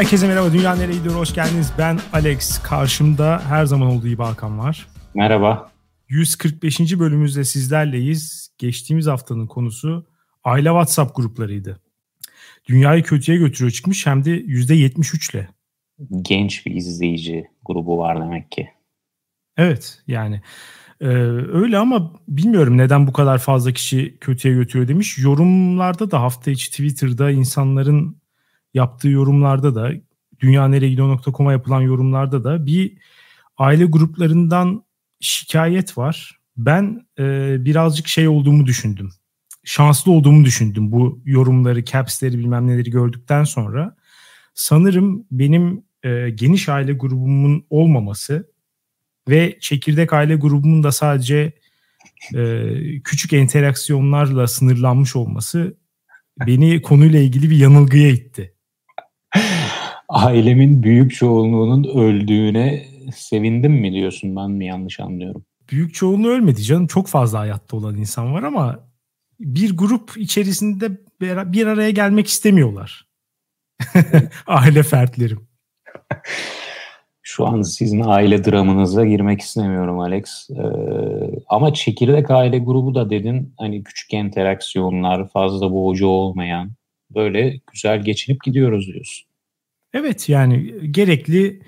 Herkese 0.00 0.28
merhaba. 0.28 0.52
Dünya 0.52 0.76
nereye 0.76 0.98
gidiyor? 0.98 1.14
Hoş 1.14 1.34
geldiniz. 1.34 1.72
Ben 1.78 1.98
Alex. 2.12 2.62
Karşımda 2.62 3.42
her 3.48 3.64
zaman 3.64 3.88
olduğu 3.88 4.08
gibi 4.08 4.22
Hakan 4.22 4.58
var. 4.58 4.86
Merhaba. 5.14 5.70
145. 6.08 6.80
bölümümüzde 6.98 7.44
sizlerleyiz. 7.44 8.48
Geçtiğimiz 8.58 9.06
haftanın 9.06 9.46
konusu 9.46 10.06
aile 10.44 10.68
WhatsApp 10.68 11.16
gruplarıydı. 11.16 11.80
Dünyayı 12.68 13.02
kötüye 13.02 13.38
götürüyor 13.38 13.70
çıkmış 13.70 14.06
hem 14.06 14.24
de 14.24 14.30
%73 14.30 15.36
ile. 15.36 15.48
Genç 16.22 16.66
bir 16.66 16.74
izleyici 16.74 17.48
grubu 17.64 17.98
var 17.98 18.20
demek 18.20 18.50
ki. 18.50 18.68
Evet 19.56 20.02
yani 20.06 20.40
ee, 21.00 21.06
öyle 21.52 21.78
ama 21.78 22.12
bilmiyorum 22.28 22.78
neden 22.78 23.06
bu 23.06 23.12
kadar 23.12 23.38
fazla 23.38 23.72
kişi 23.72 24.16
kötüye 24.20 24.54
götürüyor 24.54 24.88
demiş. 24.88 25.18
Yorumlarda 25.18 26.10
da 26.10 26.22
hafta 26.22 26.50
içi 26.50 26.70
Twitter'da 26.70 27.30
insanların 27.30 28.19
yaptığı 28.74 29.08
yorumlarda 29.08 29.74
da 29.74 29.92
dünyaneregidiyor.com'a 30.40 31.52
yapılan 31.52 31.80
yorumlarda 31.80 32.44
da 32.44 32.66
bir 32.66 32.98
aile 33.58 33.84
gruplarından 33.84 34.84
şikayet 35.20 35.98
var. 35.98 36.40
Ben 36.56 37.06
e, 37.18 37.56
birazcık 37.64 38.08
şey 38.08 38.28
olduğumu 38.28 38.66
düşündüm. 38.66 39.10
Şanslı 39.64 40.12
olduğumu 40.12 40.44
düşündüm 40.44 40.92
bu 40.92 41.22
yorumları, 41.24 41.84
caps'leri 41.84 42.38
bilmem 42.38 42.66
neleri 42.66 42.90
gördükten 42.90 43.44
sonra. 43.44 43.96
Sanırım 44.54 45.26
benim 45.30 45.84
e, 46.02 46.30
geniş 46.30 46.68
aile 46.68 46.92
grubumun 46.92 47.66
olmaması 47.70 48.50
ve 49.28 49.58
çekirdek 49.60 50.12
aile 50.12 50.36
grubumun 50.36 50.82
da 50.82 50.92
sadece 50.92 51.52
e, 52.34 52.74
küçük 53.04 53.32
interaksiyonlarla 53.32 54.46
sınırlanmış 54.46 55.16
olması 55.16 55.76
beni 56.46 56.82
konuyla 56.82 57.20
ilgili 57.20 57.50
bir 57.50 57.56
yanılgıya 57.56 58.08
itti. 58.08 58.54
Ailemin 60.10 60.82
büyük 60.82 61.14
çoğunluğunun 61.14 61.84
öldüğüne 61.84 62.86
sevindim 63.14 63.72
mi 63.72 63.92
diyorsun 63.92 64.36
ben 64.36 64.50
mi 64.50 64.66
yanlış 64.66 65.00
anlıyorum? 65.00 65.44
Büyük 65.70 65.94
çoğunluğu 65.94 66.28
ölmedi 66.28 66.62
canım. 66.62 66.86
Çok 66.86 67.08
fazla 67.08 67.38
hayatta 67.38 67.76
olan 67.76 67.96
insan 67.96 68.34
var 68.34 68.42
ama 68.42 68.78
bir 69.40 69.76
grup 69.76 70.16
içerisinde 70.16 70.90
bir 71.20 71.66
araya 71.66 71.90
gelmek 71.90 72.26
istemiyorlar. 72.26 73.06
Aile 74.46 74.82
fertlerim. 74.82 75.48
Şu 77.22 77.46
an 77.46 77.62
sizin 77.62 78.02
aile 78.06 78.44
dramınıza 78.44 79.06
girmek 79.06 79.40
istemiyorum 79.40 79.98
Alex. 79.98 80.50
Ee, 80.50 80.62
ama 81.48 81.74
çekirdek 81.74 82.30
aile 82.30 82.58
grubu 82.58 82.94
da 82.94 83.10
dedin 83.10 83.54
hani 83.58 83.84
küçük 83.84 84.12
interaksiyonlar, 84.12 85.28
fazla 85.28 85.72
boğucu 85.72 86.06
olmayan 86.06 86.70
böyle 87.14 87.60
güzel 87.72 88.02
geçinip 88.02 88.44
gidiyoruz 88.44 88.86
diyorsun. 88.86 89.29
Evet 89.94 90.28
yani 90.28 90.74
gerekli 90.92 91.62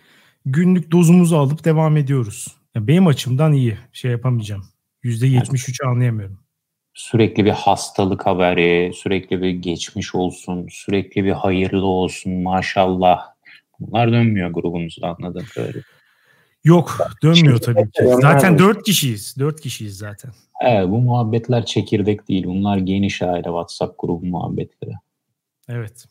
günlük 0.47 0.91
dozumuzu 0.91 1.37
alıp 1.37 1.65
devam 1.65 1.97
ediyoruz. 1.97 2.56
Yani 2.75 2.89
benim 2.89 3.06
açımdan 3.06 3.53
iyi. 3.53 3.79
Şey 3.92 4.11
yapamayacağım. 4.11 4.64
%73'ü 5.05 5.87
anlayamıyorum. 5.87 6.39
Sürekli 6.95 7.45
bir 7.45 7.51
hastalık 7.51 8.27
haberi, 8.27 8.92
sürekli 8.95 9.42
bir 9.42 9.51
geçmiş 9.51 10.14
olsun, 10.14 10.67
sürekli 10.70 11.25
bir 11.25 11.33
hayırlı 11.33 11.87
olsun 11.87 12.33
maşallah. 12.33 13.20
Bunlar 13.81 14.12
dönmüyor 14.12 14.51
grubunuzda 14.51 15.17
anladığım 15.17 15.47
kadarıyla. 15.55 15.83
Yok 16.64 16.98
dönmüyor 17.23 17.59
tabii 17.59 17.91
ki. 17.91 18.05
Zaten 18.20 18.59
dört 18.59 18.83
kişiyiz. 18.83 19.36
Dört 19.39 19.61
kişiyiz 19.61 19.98
zaten. 19.98 20.33
Evet 20.61 20.89
bu 20.89 20.98
muhabbetler 20.98 21.67
çekirdek 21.67 22.29
değil. 22.29 22.45
Bunlar 22.45 22.79
geniş 22.79 23.23
aile 23.23 23.42
WhatsApp 23.42 23.98
grubu 23.98 24.27
muhabbetleri. 24.27 24.92
Evet. 25.69 26.07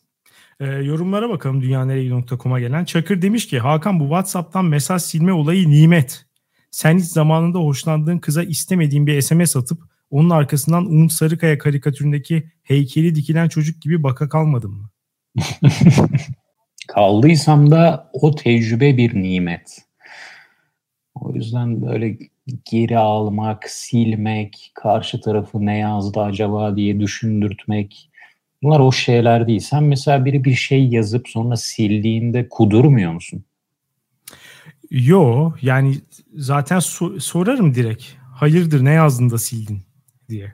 E, 0.62 0.66
yorumlara 0.66 1.30
bakalım 1.30 1.62
dünyanereye.com'a 1.62 2.60
gelen. 2.60 2.84
Çakır 2.84 3.22
demiş 3.22 3.46
ki 3.46 3.58
Hakan 3.58 4.00
bu 4.00 4.04
WhatsApp'tan 4.04 4.64
mesaj 4.64 5.02
silme 5.02 5.32
olayı 5.32 5.70
nimet. 5.70 6.26
Sen 6.70 6.98
hiç 6.98 7.04
zamanında 7.04 7.58
hoşlandığın 7.58 8.18
kıza 8.18 8.42
istemediğin 8.42 9.06
bir 9.06 9.20
SMS 9.20 9.56
atıp 9.56 9.82
onun 10.10 10.30
arkasından 10.30 10.86
Umut 10.86 11.12
Sarıkaya 11.12 11.58
karikatüründeki 11.58 12.50
heykeli 12.62 13.14
dikilen 13.14 13.48
çocuk 13.48 13.82
gibi 13.82 14.02
baka 14.02 14.28
kalmadın 14.28 14.70
mı? 14.70 14.90
Kaldıysam 16.88 17.70
da 17.70 18.10
o 18.12 18.34
tecrübe 18.34 18.96
bir 18.96 19.22
nimet. 19.22 19.78
O 21.14 21.34
yüzden 21.34 21.82
böyle 21.82 22.18
geri 22.70 22.98
almak, 22.98 23.70
silmek, 23.70 24.72
karşı 24.74 25.20
tarafı 25.20 25.66
ne 25.66 25.78
yazdı 25.78 26.20
acaba 26.20 26.76
diye 26.76 27.00
düşündürtmek 27.00 28.11
Bunlar 28.62 28.80
o 28.80 28.92
şeyler 28.92 29.46
değil. 29.46 29.60
Sen 29.60 29.84
mesela 29.84 30.24
biri 30.24 30.44
bir 30.44 30.54
şey 30.54 30.88
yazıp 30.88 31.28
sonra 31.28 31.56
sildiğinde 31.56 32.48
kudurmuyor 32.48 33.12
musun? 33.12 33.44
Yo 34.90 35.52
yani 35.62 35.94
zaten 36.34 36.78
so- 36.78 37.20
sorarım 37.20 37.74
direkt. 37.74 38.04
Hayırdır 38.34 38.84
ne 38.84 38.90
yazdın 38.92 39.30
da 39.30 39.38
sildin 39.38 39.82
diye. 40.28 40.52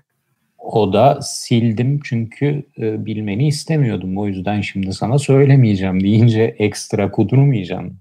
O 0.59 0.93
da 0.93 1.19
sildim 1.23 2.01
çünkü 2.05 2.63
e, 2.79 3.07
bilmeni 3.07 3.49
istemiyordum. 3.49 4.19
O 4.19 4.27
yüzden 4.27 4.61
şimdi 4.61 4.93
sana 4.93 5.19
söylemeyeceğim 5.19 6.01
deyince 6.01 6.57
ekstra 6.59 7.11
kudurmayacağım. 7.11 7.99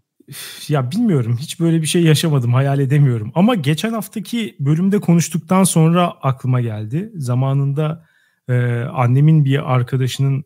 Ya 0.68 0.92
bilmiyorum 0.92 1.38
hiç 1.42 1.60
böyle 1.60 1.82
bir 1.82 1.88
şey 1.88 2.04
yaşamadım 2.04 2.54
hayal 2.54 2.80
edemiyorum. 2.80 3.32
Ama 3.36 3.56
geçen 3.56 3.94
haftaki 3.94 4.56
bölümde 4.60 5.00
konuştuktan 5.00 5.64
sonra 5.64 6.08
aklıma 6.22 6.62
geldi. 6.62 7.12
Zamanında 7.16 8.06
e, 8.50 8.82
annemin 8.82 9.46
bir 9.46 9.74
arkadaşının 9.74 10.46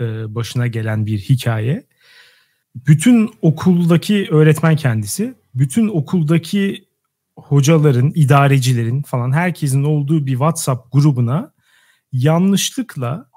e, 0.00 0.34
başına 0.34 0.66
gelen 0.66 1.06
bir 1.06 1.18
hikaye. 1.18 1.86
Bütün 2.74 3.30
okuldaki 3.42 4.28
öğretmen 4.30 4.76
kendisi, 4.76 5.34
bütün 5.54 5.88
okuldaki 5.88 6.84
hocaların, 7.36 8.12
idarecilerin 8.14 9.02
falan 9.02 9.32
herkesin 9.32 9.84
olduğu 9.84 10.26
bir 10.26 10.32
WhatsApp 10.32 10.92
grubuna 10.92 11.52
yanlışlıkla 12.12 13.30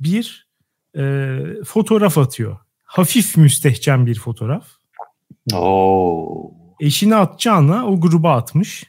bir 0.00 0.48
e, 0.96 1.38
fotoğraf 1.66 2.18
atıyor. 2.18 2.58
Hafif 2.84 3.36
müstehcen 3.36 4.06
bir 4.06 4.18
fotoğraf. 4.18 4.66
Oo. 5.54 6.52
Eşini 6.80 7.16
atacağına 7.16 7.86
o 7.86 8.00
gruba 8.00 8.36
atmış. 8.36 8.84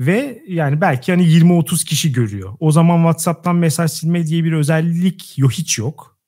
Ve 0.00 0.42
yani 0.48 0.80
belki 0.80 1.12
hani 1.12 1.22
20-30 1.22 1.84
kişi 1.84 2.12
görüyor. 2.12 2.56
O 2.60 2.72
zaman 2.72 2.96
WhatsApp'tan 2.96 3.56
mesaj 3.56 3.90
silme 3.90 4.26
diye 4.26 4.44
bir 4.44 4.52
özellik 4.52 5.38
yok 5.38 5.52
hiç 5.52 5.78
yok. 5.78 6.18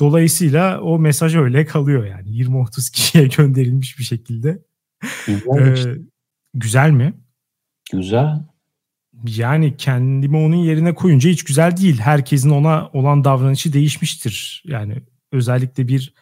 Dolayısıyla 0.00 0.80
o 0.80 0.98
mesaj 0.98 1.36
öyle 1.36 1.66
kalıyor 1.66 2.04
yani 2.06 2.28
20-30 2.28 2.92
kişiye 2.92 3.26
gönderilmiş 3.36 3.98
bir 3.98 4.04
şekilde. 4.04 4.62
Güzel, 5.26 5.86
ee, 5.86 5.98
güzel 6.54 6.90
mi? 6.90 7.14
Güzel. 7.92 8.44
Yani 9.26 9.76
kendimi 9.76 10.36
onun 10.36 10.56
yerine 10.56 10.94
koyunca 10.94 11.30
hiç 11.30 11.44
güzel 11.44 11.76
değil. 11.76 11.98
Herkesin 11.98 12.50
ona 12.50 12.88
olan 12.92 13.24
davranışı 13.24 13.72
değişmiştir. 13.72 14.62
Yani 14.66 15.02
özellikle 15.32 15.88
bir 15.88 16.14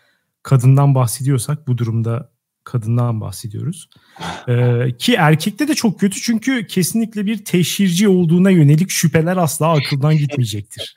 kadından 0.42 0.94
bahsediyorsak 0.94 1.68
bu 1.68 1.78
durumda 1.78 2.31
kadından 2.64 3.20
bahsediyoruz. 3.20 3.88
Ee, 4.48 4.96
ki 4.98 5.14
erkekte 5.14 5.68
de 5.68 5.74
çok 5.74 6.00
kötü 6.00 6.20
çünkü 6.20 6.66
kesinlikle 6.66 7.26
bir 7.26 7.44
teşhirci 7.44 8.08
olduğuna 8.08 8.50
yönelik 8.50 8.90
şüpheler 8.90 9.36
asla 9.36 9.72
akıldan 9.72 10.16
gitmeyecektir. 10.16 10.94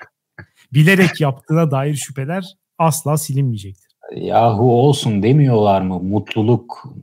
Bilerek 0.73 1.21
yaptığına 1.21 1.71
dair 1.71 1.95
şüpheler 1.95 2.45
asla 2.77 3.17
silinmeyecektir. 3.17 3.85
Yahu 4.15 4.81
olsun 4.81 5.23
demiyorlar 5.23 5.81
mı 5.81 5.99
mutluluk 5.99 6.93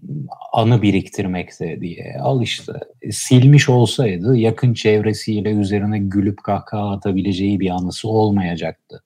anı 0.52 0.82
biriktirmekte 0.82 1.80
diye. 1.80 2.16
Al 2.20 2.42
işte 2.42 2.72
silmiş 3.10 3.68
olsaydı 3.68 4.36
yakın 4.36 4.74
çevresiyle 4.74 5.50
üzerine 5.50 5.98
gülüp 5.98 6.42
kahkaha 6.42 6.90
atabileceği 6.90 7.60
bir 7.60 7.70
anısı 7.70 8.08
olmayacaktı. 8.08 9.02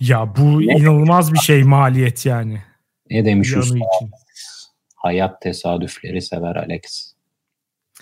Ya 0.00 0.34
bu 0.36 0.60
ne? 0.60 0.64
inanılmaz 0.64 1.32
bir 1.32 1.38
şey 1.38 1.64
maliyet 1.64 2.26
yani. 2.26 2.58
Ne 3.10 3.24
demiş 3.24 3.56
usta? 3.56 3.76
Için 3.76 4.10
hayat 4.98 5.40
tesadüfleri 5.40 6.22
sever 6.22 6.56
Alex. 6.56 7.12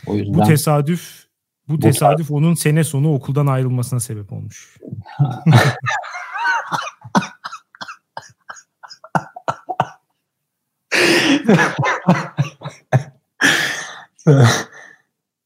O 0.06 0.14
yüzden 0.14 0.34
bu 0.34 0.42
tesadüf 0.44 1.26
bu, 1.68 1.72
bu 1.72 1.78
tesadüf 1.78 2.30
onun 2.30 2.54
sene 2.54 2.84
sonu 2.84 3.14
okuldan 3.14 3.46
ayrılmasına 3.46 4.00
sebep 4.00 4.32
olmuş. 4.32 4.76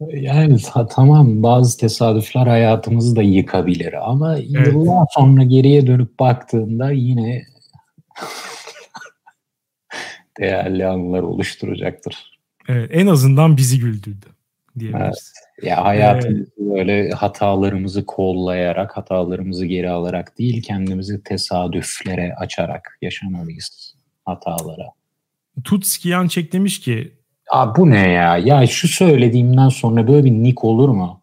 yani 0.00 0.58
tamam 0.90 1.42
bazı 1.42 1.78
tesadüfler 1.78 2.46
hayatımızı 2.46 3.16
da 3.16 3.22
yıkabilir 3.22 4.10
ama 4.10 4.36
evet. 4.38 4.66
yıllar 4.66 5.06
sonra 5.10 5.42
geriye 5.42 5.86
dönüp 5.86 6.18
baktığında 6.18 6.90
yine 6.90 7.42
değerli 10.40 10.86
anılar 10.86 11.22
oluşturacaktır. 11.22 12.40
Evet, 12.68 12.90
en 12.92 13.06
azından 13.06 13.56
bizi 13.56 13.78
güldürdü 13.78 14.26
diyebiliriz. 14.78 15.32
Evet. 15.58 15.70
Ya 15.70 15.84
hayatımızı 15.84 16.52
ee, 16.58 16.70
böyle 16.70 17.10
hatalarımızı 17.10 18.06
kollayarak, 18.06 18.96
hatalarımızı 18.96 19.66
geri 19.66 19.90
alarak 19.90 20.38
değil, 20.38 20.62
kendimizi 20.62 21.22
tesadüflere 21.22 22.34
açarak 22.34 22.98
yaşamalıyız. 23.02 23.94
hatalara. 24.24 24.86
Tutskiyan 25.64 26.28
çek 26.28 26.52
demiş 26.52 26.80
ki 26.80 27.20
Aa, 27.50 27.76
bu 27.76 27.90
ne 27.90 28.08
ya? 28.08 28.38
Ya 28.38 28.66
şu 28.66 28.88
söylediğimden 28.88 29.68
sonra 29.68 30.08
böyle 30.08 30.24
bir 30.24 30.30
nick 30.30 30.66
olur 30.66 30.88
mu? 30.88 31.22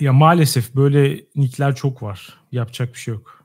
Ya 0.00 0.12
maalesef 0.12 0.74
böyle 0.74 1.20
nickler 1.36 1.74
çok 1.74 2.02
var. 2.02 2.38
Yapacak 2.52 2.94
bir 2.94 2.98
şey 2.98 3.14
yok. 3.14 3.39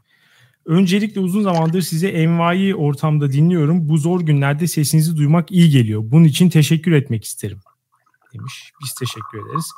Öncelikle 0.65 1.21
uzun 1.21 1.44
zamandır 1.44 1.81
size 1.81 2.07
envai 2.07 2.75
ortamda 2.75 3.31
dinliyorum. 3.31 3.89
Bu 3.89 3.97
zor 3.97 4.21
günlerde 4.21 4.67
sesinizi 4.67 5.17
duymak 5.17 5.51
iyi 5.51 5.69
geliyor. 5.69 6.01
Bunun 6.06 6.23
için 6.23 6.50
teşekkür 6.50 6.91
etmek 6.91 7.23
isterim. 7.23 7.59
Demiş. 8.33 8.71
Biz 8.83 8.94
teşekkür 8.94 9.50
ederiz. 9.50 9.71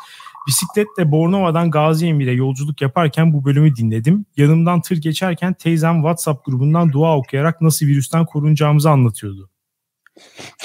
Bisikletle 0.48 1.12
Bornova'dan 1.12 1.72
Gazi 1.72 2.08
Emir'e 2.08 2.32
yolculuk 2.32 2.82
yaparken 2.82 3.34
bu 3.34 3.46
bölümü 3.46 3.76
dinledim. 3.76 4.26
Yanımdan 4.38 4.82
tır 4.82 4.98
geçerken 4.98 5.54
teyzem 5.54 5.96
WhatsApp 5.96 6.46
grubundan 6.46 6.92
dua 6.92 7.18
okuyarak 7.18 7.62
nasıl 7.62 7.86
virüsten 7.86 8.26
korunacağımızı 8.26 8.90
anlatıyordu. 8.90 9.50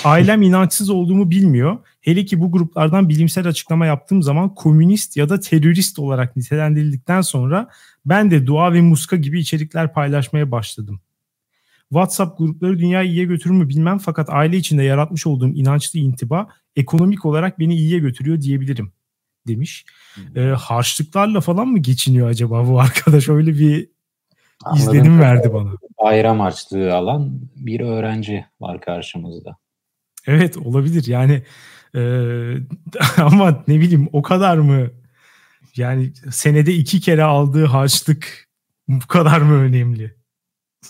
Ailem 0.04 0.42
inançsız 0.42 0.90
olduğumu 0.90 1.30
bilmiyor. 1.30 1.78
Hele 2.00 2.24
ki 2.24 2.40
bu 2.40 2.52
gruplardan 2.52 3.08
bilimsel 3.08 3.46
açıklama 3.46 3.86
yaptığım 3.86 4.22
zaman 4.22 4.54
komünist 4.54 5.16
ya 5.16 5.28
da 5.28 5.40
terörist 5.40 5.98
olarak 5.98 6.36
nitelendirildikten 6.36 7.20
sonra 7.20 7.68
ben 8.04 8.30
de 8.30 8.46
dua 8.46 8.72
ve 8.72 8.80
muska 8.80 9.16
gibi 9.16 9.40
içerikler 9.40 9.92
paylaşmaya 9.92 10.50
başladım. 10.50 11.00
WhatsApp 11.88 12.38
grupları 12.38 12.78
dünyayı 12.78 13.10
iyiye 13.10 13.24
götürür 13.24 13.54
mü 13.54 13.68
bilmem 13.68 13.98
fakat 13.98 14.30
aile 14.30 14.56
içinde 14.56 14.82
yaratmış 14.82 15.26
olduğum 15.26 15.48
inançlı 15.48 15.98
intiba 15.98 16.48
ekonomik 16.76 17.24
olarak 17.24 17.58
beni 17.58 17.76
iyiye 17.76 17.98
götürüyor 17.98 18.40
diyebilirim 18.40 18.92
demiş. 19.46 19.84
Ee, 20.36 20.40
harçlıklarla 20.40 21.40
falan 21.40 21.68
mı 21.68 21.78
geçiniyor 21.78 22.28
acaba 22.28 22.68
bu 22.68 22.80
arkadaş? 22.80 23.28
Öyle 23.28 23.58
bir 23.58 23.88
Anladım. 24.64 24.82
izlenim 24.82 25.20
verdi 25.20 25.52
bana. 25.54 25.70
Bayram 26.02 26.40
harçlığı 26.40 26.94
alan 26.94 27.40
bir 27.56 27.80
öğrenci 27.80 28.46
var 28.60 28.80
karşımızda. 28.80 29.56
Evet 30.26 30.56
olabilir 30.56 31.06
yani 31.06 31.42
e, 31.94 32.00
ama 33.16 33.64
ne 33.68 33.80
bileyim 33.80 34.08
o 34.12 34.22
kadar 34.22 34.56
mı 34.56 34.90
yani 35.76 36.12
senede 36.30 36.74
iki 36.74 37.00
kere 37.00 37.24
aldığı 37.24 37.64
harçlık 37.64 38.48
bu 38.88 39.06
kadar 39.06 39.40
mı 39.40 39.54
önemli? 39.54 40.16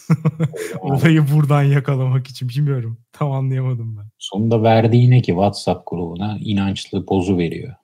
Olayı 0.80 1.26
buradan 1.32 1.62
yakalamak 1.62 2.26
için 2.26 2.48
bilmiyorum. 2.48 2.98
Tam 3.12 3.32
anlayamadım 3.32 3.96
ben. 3.96 4.10
Sonunda 4.18 4.62
verdiği 4.62 5.10
ne 5.10 5.22
ki 5.22 5.30
WhatsApp 5.32 5.86
grubuna 5.86 6.38
inançlı 6.40 7.06
pozu 7.06 7.38
veriyor. 7.38 7.74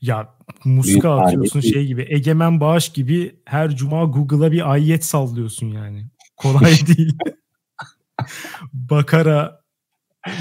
Ya 0.00 0.34
muska 0.64 1.20
atıyorsun 1.20 1.60
şey 1.60 1.86
gibi. 1.86 2.06
Egemen 2.08 2.60
Bağış 2.60 2.88
gibi 2.88 3.36
her 3.44 3.76
cuma 3.76 4.04
Google'a 4.04 4.52
bir 4.52 4.72
ayet 4.72 5.04
sallıyorsun 5.04 5.66
yani. 5.66 6.06
Kolay 6.36 6.74
değil. 6.86 7.18
Bakara 8.72 9.60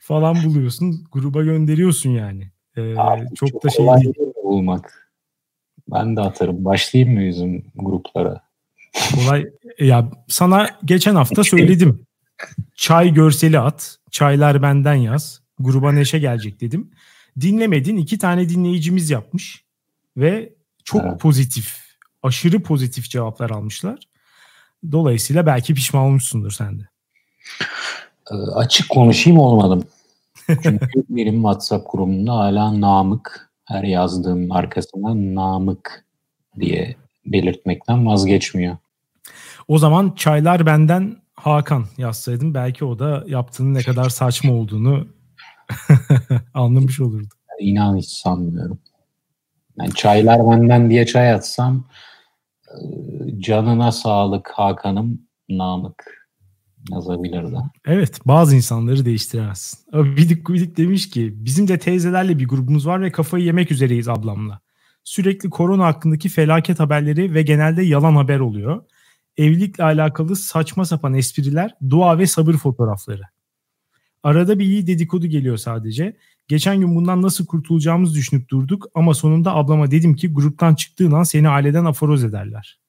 falan 0.00 0.44
buluyorsun. 0.44 1.04
Gruba 1.12 1.42
gönderiyorsun 1.42 2.10
yani. 2.10 2.51
Ee, 2.76 2.94
Abi, 2.96 3.26
çok, 3.34 3.48
çok 3.48 3.64
da 3.64 3.70
şey 3.70 3.86
değil. 3.86 4.14
bulmak. 4.44 5.12
Ben 5.90 6.16
de 6.16 6.20
atarım. 6.20 6.64
Başlayayım 6.64 7.14
mı 7.14 7.26
bizim 7.28 7.64
gruplara? 7.74 8.40
Kolay. 9.14 9.46
Ya 9.78 10.10
sana 10.28 10.70
geçen 10.84 11.14
hafta 11.14 11.44
söyledim. 11.44 12.06
Çay 12.74 13.14
görseli 13.14 13.58
at. 13.58 13.96
Çaylar 14.10 14.62
benden 14.62 14.94
yaz. 14.94 15.42
Gruba 15.58 15.92
neşe 15.92 16.18
gelecek 16.18 16.60
dedim. 16.60 16.90
Dinlemedin. 17.40 17.96
iki 17.96 18.18
tane 18.18 18.48
dinleyicimiz 18.48 19.10
yapmış. 19.10 19.64
Ve 20.16 20.52
çok 20.84 21.04
evet. 21.04 21.20
pozitif, 21.20 21.78
aşırı 22.22 22.62
pozitif 22.62 23.10
cevaplar 23.10 23.50
almışlar. 23.50 23.98
Dolayısıyla 24.92 25.46
belki 25.46 25.74
pişman 25.74 26.02
olmuşsundur 26.02 26.50
sen 26.50 26.80
de. 26.80 26.88
E, 28.30 28.34
açık 28.34 28.88
konuşayım 28.88 29.38
olmadım. 29.38 29.84
Çünkü 30.46 31.04
benim 31.08 31.34
WhatsApp 31.34 31.92
grubumda 31.92 32.32
hala 32.34 32.80
Namık 32.80 33.52
her 33.64 33.84
yazdığım 33.84 34.52
arkasına 34.52 35.34
Namık 35.34 36.04
diye 36.60 36.96
belirtmekten 37.26 38.06
vazgeçmiyor. 38.06 38.76
O 39.68 39.78
zaman 39.78 40.10
çaylar 40.16 40.66
benden 40.66 41.16
Hakan 41.34 41.84
yazsaydım 41.98 42.54
belki 42.54 42.84
o 42.84 42.98
da 42.98 43.24
yaptığının 43.26 43.74
ne 43.74 43.82
kadar 43.82 44.08
saçma 44.08 44.52
olduğunu 44.52 45.08
anlamış 46.54 47.00
olurdu. 47.00 47.28
İnan 47.60 47.96
hiç 47.96 48.08
sanmıyorum. 48.08 48.78
Yani 49.78 49.94
çaylar 49.94 50.50
benden 50.50 50.90
diye 50.90 51.06
çay 51.06 51.32
atsam 51.32 51.84
e, 52.68 52.76
canına 53.40 53.92
sağlık 53.92 54.50
Hakan'ım 54.54 55.20
Namık 55.48 56.21
yazabilirdi. 56.90 57.56
Evet 57.84 58.20
bazı 58.26 58.56
insanları 58.56 59.04
değiştiremezsin. 59.04 59.78
Bidik 59.92 60.48
Bidik 60.48 60.76
demiş 60.76 61.10
ki 61.10 61.32
bizim 61.36 61.68
de 61.68 61.78
teyzelerle 61.78 62.38
bir 62.38 62.48
grubumuz 62.48 62.86
var 62.86 63.02
ve 63.02 63.12
kafayı 63.12 63.44
yemek 63.44 63.72
üzereyiz 63.72 64.08
ablamla. 64.08 64.60
Sürekli 65.04 65.50
korona 65.50 65.84
hakkındaki 65.84 66.28
felaket 66.28 66.80
haberleri 66.80 67.34
ve 67.34 67.42
genelde 67.42 67.82
yalan 67.82 68.16
haber 68.16 68.40
oluyor. 68.40 68.82
Evlilikle 69.36 69.84
alakalı 69.84 70.36
saçma 70.36 70.84
sapan 70.84 71.14
espriler, 71.14 71.74
dua 71.90 72.18
ve 72.18 72.26
sabır 72.26 72.54
fotoğrafları. 72.54 73.22
Arada 74.22 74.58
bir 74.58 74.64
iyi 74.64 74.86
dedikodu 74.86 75.26
geliyor 75.26 75.56
sadece. 75.56 76.16
Geçen 76.48 76.80
gün 76.80 76.94
bundan 76.94 77.22
nasıl 77.22 77.46
kurtulacağımızı 77.46 78.14
düşünüp 78.14 78.48
durduk 78.48 78.86
ama 78.94 79.14
sonunda 79.14 79.54
ablama 79.54 79.90
dedim 79.90 80.16
ki 80.16 80.32
gruptan 80.32 80.74
çıktığın 80.74 81.12
an 81.12 81.22
seni 81.22 81.48
aileden 81.48 81.84
aforoz 81.84 82.24
ederler. 82.24 82.81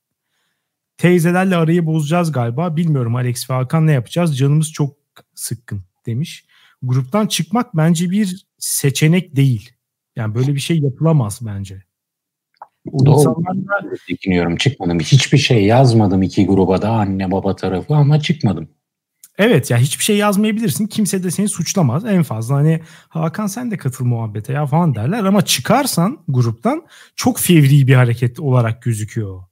Teyzelerle 1.04 1.56
arayı 1.56 1.86
bozacağız 1.86 2.32
galiba. 2.32 2.76
Bilmiyorum 2.76 3.16
Alex 3.16 3.50
ve 3.50 3.54
Hakan 3.54 3.88
ne 3.88 3.92
yapacağız? 3.92 4.38
Canımız 4.38 4.72
çok 4.72 4.96
sıkkın 5.36 5.84
demiş. 6.06 6.46
Gruptan 6.84 7.28
çıkmak 7.28 7.78
bence 7.78 8.10
bir 8.10 8.46
seçenek 8.58 9.36
değil. 9.36 9.72
Yani 10.16 10.36
böyle 10.36 10.56
bir 10.56 10.60
şey 10.60 10.80
yapılamaz 10.80 11.40
bence. 11.42 11.84
O 12.92 13.06
Doğru. 13.06 13.16
insanlarla... 13.16 13.96
Çekiniyorum 14.08 14.56
çıkmadım. 14.56 15.00
Hiçbir 15.00 15.38
şey 15.38 15.66
yazmadım 15.66 16.22
iki 16.22 16.46
gruba 16.46 16.82
da 16.82 16.90
anne 16.90 17.32
baba 17.32 17.56
tarafı 17.56 17.96
ama 17.96 18.20
çıkmadım. 18.20 18.70
Evet 19.38 19.72
ya 19.72 19.78
hiçbir 19.78 20.04
şey 20.04 20.18
yazmayabilirsin. 20.18 20.88
Kimse 20.88 21.24
de 21.24 21.32
seni 21.32 21.50
suçlamaz. 21.50 22.06
En 22.06 22.24
fazla 22.24 22.56
hani 22.56 22.82
Hakan 23.10 23.48
sen 23.48 23.72
de 23.72 23.78
katıl 23.78 24.06
muhabbete 24.06 24.54
ya 24.54 24.66
falan 24.66 24.96
derler 24.96 25.24
ama 25.24 25.46
çıkarsan 25.46 26.20
gruptan 26.28 26.86
çok 27.16 27.40
fevri 27.40 27.88
bir 27.88 27.96
hareket 27.96 28.40
olarak 28.40 28.82
gözüküyor. 28.82 29.44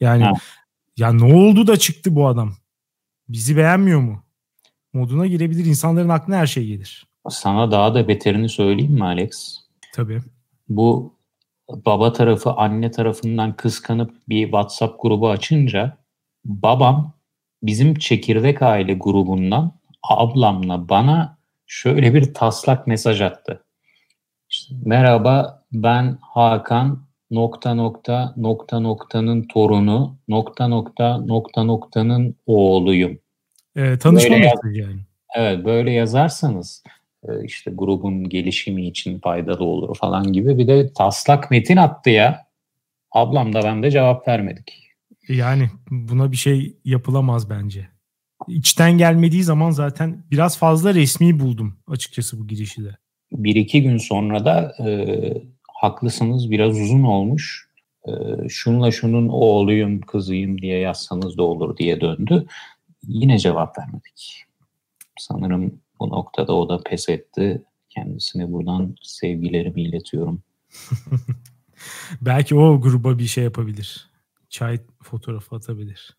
Yani 0.00 0.22
ha. 0.22 0.32
Ya 0.98 1.12
ne 1.12 1.34
oldu 1.34 1.66
da 1.66 1.76
çıktı 1.76 2.14
bu 2.14 2.26
adam? 2.26 2.54
Bizi 3.28 3.56
beğenmiyor 3.56 4.00
mu? 4.00 4.22
Moduna 4.92 5.26
girebilir. 5.26 5.64
İnsanların 5.64 6.08
aklına 6.08 6.36
her 6.36 6.46
şey 6.46 6.66
gelir. 6.66 7.06
Sana 7.28 7.70
daha 7.70 7.94
da 7.94 8.08
beterini 8.08 8.48
söyleyeyim 8.48 8.92
mi 8.92 9.04
Alex? 9.04 9.56
Tabii. 9.94 10.22
Bu 10.68 11.14
baba 11.68 12.12
tarafı 12.12 12.52
anne 12.52 12.90
tarafından 12.90 13.56
kıskanıp 13.56 14.28
bir 14.28 14.42
WhatsApp 14.42 15.02
grubu 15.02 15.30
açınca 15.30 15.96
babam 16.44 17.12
bizim 17.62 17.94
çekirdek 17.94 18.62
aile 18.62 18.94
grubundan 18.94 19.72
ablamla 20.02 20.88
bana 20.88 21.38
şöyle 21.66 22.14
bir 22.14 22.34
taslak 22.34 22.86
mesaj 22.86 23.20
attı. 23.20 23.64
İşte, 24.50 24.74
Merhaba 24.84 25.64
ben 25.72 26.18
Hakan 26.20 27.07
nokta 27.30 27.74
nokta 27.74 28.34
nokta 28.36 28.80
noktanın 28.80 29.42
torunu 29.42 30.18
nokta 30.28 30.68
nokta 30.68 31.18
nokta 31.18 31.64
noktanın 31.64 32.36
oğluyum. 32.46 33.18
E, 33.76 33.98
tanışma 33.98 34.36
mesajı 34.36 34.80
yani. 34.80 35.00
Evet 35.36 35.64
böyle 35.64 35.90
yazarsanız 35.90 36.82
e, 37.28 37.44
işte 37.44 37.70
grubun 37.74 38.28
gelişimi 38.28 38.86
için 38.86 39.18
faydalı 39.18 39.64
olur 39.64 39.96
falan 39.96 40.32
gibi 40.32 40.58
bir 40.58 40.66
de 40.68 40.92
taslak 40.92 41.50
metin 41.50 41.76
attı 41.76 42.10
ya. 42.10 42.48
Ablam 43.12 43.52
da 43.52 43.62
ben 43.62 43.82
de 43.82 43.90
cevap 43.90 44.28
vermedik. 44.28 44.88
Yani 45.28 45.70
buna 45.90 46.32
bir 46.32 46.36
şey 46.36 46.76
yapılamaz 46.84 47.50
bence. 47.50 47.88
İçten 48.48 48.98
gelmediği 48.98 49.42
zaman 49.42 49.70
zaten 49.70 50.24
biraz 50.30 50.58
fazla 50.58 50.94
resmi 50.94 51.40
buldum 51.40 51.78
açıkçası 51.86 52.40
bu 52.40 52.46
girişi 52.46 52.84
de. 52.84 52.96
Bir 53.32 53.56
iki 53.56 53.82
gün 53.82 53.96
sonra 53.96 54.44
da 54.44 54.74
e, 54.86 54.88
haklısınız 55.80 56.50
biraz 56.50 56.80
uzun 56.80 57.02
olmuş. 57.02 57.68
E, 58.08 58.12
şunla 58.48 58.90
şunun 58.90 59.28
oğluyum 59.28 60.00
kızıyım 60.00 60.62
diye 60.62 60.78
yazsanız 60.78 61.38
da 61.38 61.42
olur 61.42 61.76
diye 61.76 62.00
döndü. 62.00 62.46
Yine 63.06 63.38
cevap 63.38 63.78
vermedik. 63.78 64.44
Sanırım 65.18 65.80
bu 66.00 66.08
noktada 66.08 66.52
o 66.52 66.68
da 66.68 66.82
pes 66.82 67.08
etti. 67.08 67.62
Kendisine 67.88 68.52
buradan 68.52 68.96
sevgilerimi 69.02 69.82
iletiyorum. 69.82 70.42
Belki 72.20 72.54
o 72.54 72.80
gruba 72.80 73.18
bir 73.18 73.26
şey 73.26 73.44
yapabilir. 73.44 74.10
Çay 74.48 74.80
fotoğrafı 75.02 75.56
atabilir. 75.56 76.16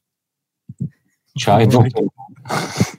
Çay 1.38 1.70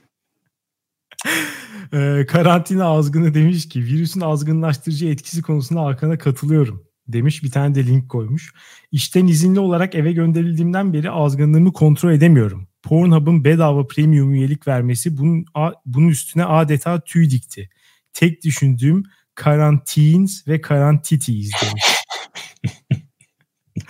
ee, 1.93 2.25
karantina 2.27 2.85
azgını 2.85 3.33
demiş 3.33 3.69
ki 3.69 3.83
virüsün 3.85 4.21
azgınlaştırıcı 4.21 5.07
etkisi 5.07 5.41
konusunda 5.41 5.81
Hakan'a 5.81 6.17
katılıyorum 6.17 6.83
demiş. 7.07 7.43
Bir 7.43 7.51
tane 7.51 7.75
de 7.75 7.85
link 7.85 8.09
koymuş. 8.09 8.53
İşten 8.91 9.27
izinli 9.27 9.59
olarak 9.59 9.95
eve 9.95 10.11
gönderildiğimden 10.11 10.93
beri 10.93 11.11
azgınlığımı 11.11 11.73
kontrol 11.73 12.11
edemiyorum. 12.11 12.67
Pornhub'ın 12.83 13.43
bedava 13.43 13.87
premium 13.87 14.33
üyelik 14.33 14.67
vermesi 14.67 15.17
bunun, 15.17 15.45
bunun 15.85 16.07
üstüne 16.07 16.45
adeta 16.45 17.01
tüy 17.03 17.29
dikti. 17.29 17.69
Tek 18.13 18.43
düşündüğüm 18.43 19.03
karantins 19.35 20.47
ve 20.47 20.61
karantitiyiz 20.61 21.51
demiş. 21.61 21.83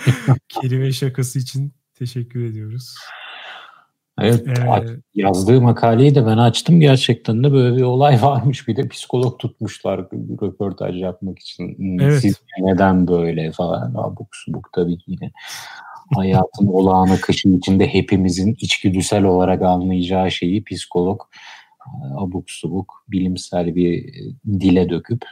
Kelime 0.49 0.91
şakası 0.91 1.39
için 1.39 1.73
teşekkür 1.95 2.43
ediyoruz. 2.43 2.95
Evet, 4.21 4.47
ee, 4.47 4.99
yazdığı 5.15 5.61
makaleyi 5.61 6.15
de 6.15 6.25
ben 6.25 6.37
açtım 6.37 6.79
gerçekten 6.79 7.43
de 7.43 7.51
böyle 7.51 7.77
bir 7.77 7.81
olay 7.81 8.21
varmış. 8.21 8.67
Bir 8.67 8.75
de 8.75 8.87
psikolog 8.87 9.39
tutmuşlar 9.39 9.99
röportaj 10.41 11.01
yapmak 11.01 11.39
için. 11.39 11.77
Hmm, 11.77 11.99
evet. 11.99 12.21
Siz 12.21 12.35
neden 12.59 13.07
böyle 13.07 13.51
falan. 13.51 13.93
Abuk 13.95 14.35
subuk 14.35 14.69
tabii 14.73 14.97
ki 14.97 15.03
yine. 15.07 15.31
Hayatın 16.15 16.67
olağan 16.67 17.07
akışı 17.07 17.49
içinde 17.49 17.87
hepimizin 17.87 18.55
içgüdüsel 18.59 19.23
olarak 19.23 19.61
anlayacağı 19.61 20.31
şeyi 20.31 20.63
psikolog 20.63 21.21
abuk 22.17 22.51
subuk 22.51 23.03
bilimsel 23.07 23.75
bir 23.75 24.05
e, 24.05 24.59
dile 24.59 24.89
döküp. 24.89 25.25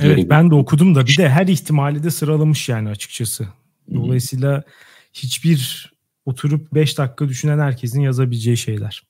Evet 0.00 0.30
ben 0.30 0.50
de 0.50 0.54
okudum 0.54 0.94
da 0.94 1.06
bir 1.06 1.16
de 1.16 1.28
her 1.28 1.46
ihtimali 1.46 2.02
de 2.02 2.10
sıralamış 2.10 2.68
yani 2.68 2.88
açıkçası. 2.88 3.46
Dolayısıyla 3.94 4.64
hiçbir 5.12 5.92
oturup 6.26 6.74
5 6.74 6.98
dakika 6.98 7.28
düşünen 7.28 7.58
herkesin 7.58 8.00
yazabileceği 8.00 8.56
şeyler. 8.56 9.02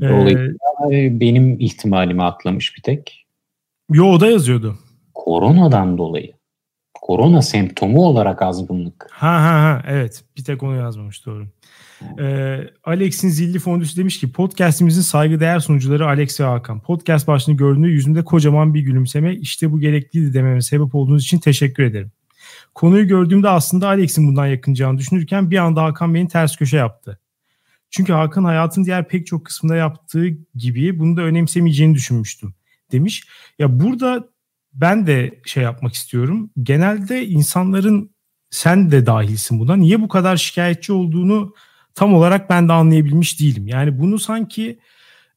Dolayısıyla 0.00 0.54
ee, 0.92 1.20
benim 1.20 1.60
ihtimalimi 1.60 2.22
atlamış 2.22 2.76
bir 2.76 2.82
tek. 2.82 3.26
Yo 3.92 4.06
o 4.06 4.20
da 4.20 4.26
yazıyordu. 4.26 4.78
Koronadan 5.14 5.98
dolayı. 5.98 6.32
Korona 6.94 7.42
semptomu 7.42 8.04
olarak 8.04 8.42
azgınlık. 8.42 9.06
Ha 9.10 9.42
ha 9.42 9.62
ha 9.62 9.82
evet 9.88 10.24
bir 10.36 10.44
tek 10.44 10.62
onu 10.62 10.76
yazmamış 10.76 11.26
doğru. 11.26 11.46
Ee, 12.20 12.58
Alex'in 12.84 13.28
zilli 13.28 13.58
fondüsü 13.58 13.96
demiş 13.96 14.20
ki 14.20 14.32
podcastimizin 14.32 15.02
saygıdeğer 15.02 15.60
sunucuları 15.60 16.06
Alex 16.06 16.40
ve 16.40 16.44
Hakan. 16.44 16.80
Podcast 16.80 17.26
başlığını 17.26 17.56
gördüğünde 17.56 17.88
yüzümde 17.88 18.24
kocaman 18.24 18.74
bir 18.74 18.80
gülümseme 18.80 19.34
işte 19.34 19.72
bu 19.72 19.80
gerekliydi 19.80 20.34
dememe 20.34 20.62
sebep 20.62 20.94
olduğunuz 20.94 21.22
için 21.22 21.38
teşekkür 21.38 21.82
ederim. 21.82 22.10
Konuyu 22.74 23.08
gördüğümde 23.08 23.48
aslında 23.48 23.88
Alex'in 23.88 24.28
bundan 24.28 24.46
yakınacağını 24.46 24.98
düşünürken 24.98 25.50
bir 25.50 25.58
anda 25.58 25.82
Hakan 25.82 26.14
beni 26.14 26.28
ters 26.28 26.56
köşe 26.56 26.76
yaptı. 26.76 27.18
Çünkü 27.90 28.12
Hakan 28.12 28.44
hayatın 28.44 28.84
diğer 28.84 29.08
pek 29.08 29.26
çok 29.26 29.44
kısmında 29.44 29.76
yaptığı 29.76 30.28
gibi 30.54 30.98
bunu 30.98 31.16
da 31.16 31.22
önemsemeyeceğini 31.22 31.94
düşünmüştüm 31.94 32.54
demiş. 32.92 33.24
Ya 33.58 33.80
burada 33.80 34.28
ben 34.72 35.06
de 35.06 35.40
şey 35.44 35.62
yapmak 35.62 35.94
istiyorum. 35.94 36.50
Genelde 36.62 37.26
insanların 37.26 38.10
sen 38.50 38.90
de 38.90 39.06
dahilsin 39.06 39.58
buna. 39.58 39.76
Niye 39.76 40.00
bu 40.00 40.08
kadar 40.08 40.36
şikayetçi 40.36 40.92
olduğunu 40.92 41.54
tam 41.94 42.14
olarak 42.14 42.50
ben 42.50 42.68
de 42.68 42.72
anlayabilmiş 42.72 43.40
değilim. 43.40 43.66
Yani 43.68 43.98
bunu 44.00 44.18
sanki 44.18 44.78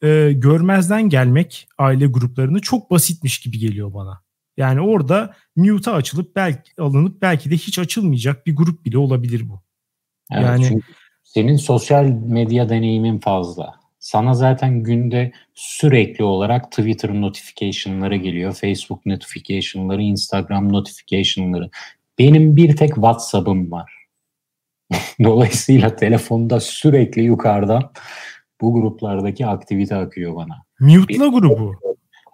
e, 0.02 0.32
görmezden 0.34 1.10
gelmek 1.10 1.68
aile 1.78 2.06
gruplarını 2.06 2.62
çok 2.62 2.92
basitmiş 2.92 3.40
gibi 3.40 3.60
geliyor 3.60 3.94
bana. 3.94 4.25
Yani 4.58 4.82
orada 4.82 5.34
mute'a 5.56 5.94
açılıp 5.94 6.36
belki 6.36 6.82
alınıp 6.82 7.22
belki 7.22 7.52
de 7.52 7.56
hiç 7.56 7.80
açılmayacak 7.80 8.46
bir 8.46 8.56
grup 8.56 8.86
bile 8.86 8.98
olabilir 8.98 9.50
bu. 9.50 9.62
Evet, 10.32 10.46
yani 10.46 10.82
senin 11.24 11.56
sosyal 11.56 12.06
medya 12.06 12.70
deneyimin 12.70 13.20
fazla. 13.20 13.76
Sana 14.00 14.34
zaten 14.34 14.84
günde 14.84 15.32
sürekli 15.54 16.24
olarak 16.24 16.72
Twitter 16.72 17.14
notification'ları 17.22 18.16
geliyor, 18.16 18.54
Facebook 18.54 19.06
notification'ları, 19.06 20.02
Instagram 20.02 20.74
notification'ları. 20.74 21.70
Benim 22.20 22.56
bir 22.56 22.76
tek 22.76 22.90
WhatsApp'ım 22.90 23.72
var. 23.72 23.94
Dolayısıyla 25.24 25.96
telefonda 25.96 26.60
sürekli 26.60 27.22
yukarıdan 27.22 27.92
bu 28.62 28.74
gruplardaki 28.74 29.46
aktivite 29.46 29.96
akıyor 29.96 30.36
bana. 30.36 30.64
Mute'la 30.80 31.28
grubu. 31.28 31.76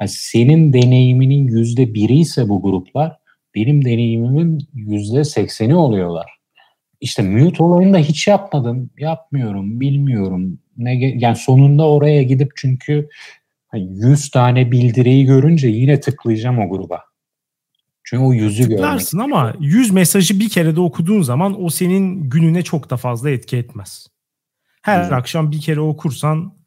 Yani 0.02 0.10
senin 0.10 0.74
deneyiminin 0.74 1.48
yüzde 1.48 1.94
biri 1.94 2.18
ise 2.18 2.50
bu 2.50 2.62
gruplar 2.62 3.18
benim 3.56 3.86
deneyimimin 3.86 4.68
yüzde 4.74 5.24
sekseni 5.24 5.76
oluyorlar. 5.76 6.32
İşte 7.02 7.24
mute 7.24 7.64
olayını 7.64 7.94
da 7.94 7.98
hiç 7.98 8.28
yapmadım. 8.28 8.90
Yapmıyorum, 8.98 9.80
bilmiyorum. 9.80 10.60
Ne, 10.78 11.16
yani 11.18 11.36
sonunda 11.36 11.90
oraya 11.90 12.24
gidip 12.24 12.52
çünkü 12.56 13.10
100 13.74 14.32
tane 14.32 14.72
bildiriyi 14.72 15.26
görünce 15.26 15.68
yine 15.68 16.00
tıklayacağım 16.00 16.60
o 16.60 16.70
gruba. 16.70 17.00
Çünkü 18.04 18.24
o 18.24 18.34
yüzü 18.34 18.64
Tıklarsın 18.64 19.20
görmek. 19.20 19.36
ama 19.36 19.54
100 19.60 19.92
mesajı 19.92 20.40
bir 20.40 20.50
kere 20.50 20.76
de 20.76 20.82
okuduğun 20.82 21.22
zaman 21.22 21.64
o 21.64 21.70
senin 21.70 22.30
gününe 22.30 22.62
çok 22.62 22.90
da 22.90 22.98
fazla 22.98 23.30
etki 23.30 23.58
etmez. 23.58 24.08
Her 24.82 25.08
hmm. 25.08 25.14
akşam 25.14 25.52
bir 25.52 25.62
kere 25.62 25.80
okursan 25.80 26.61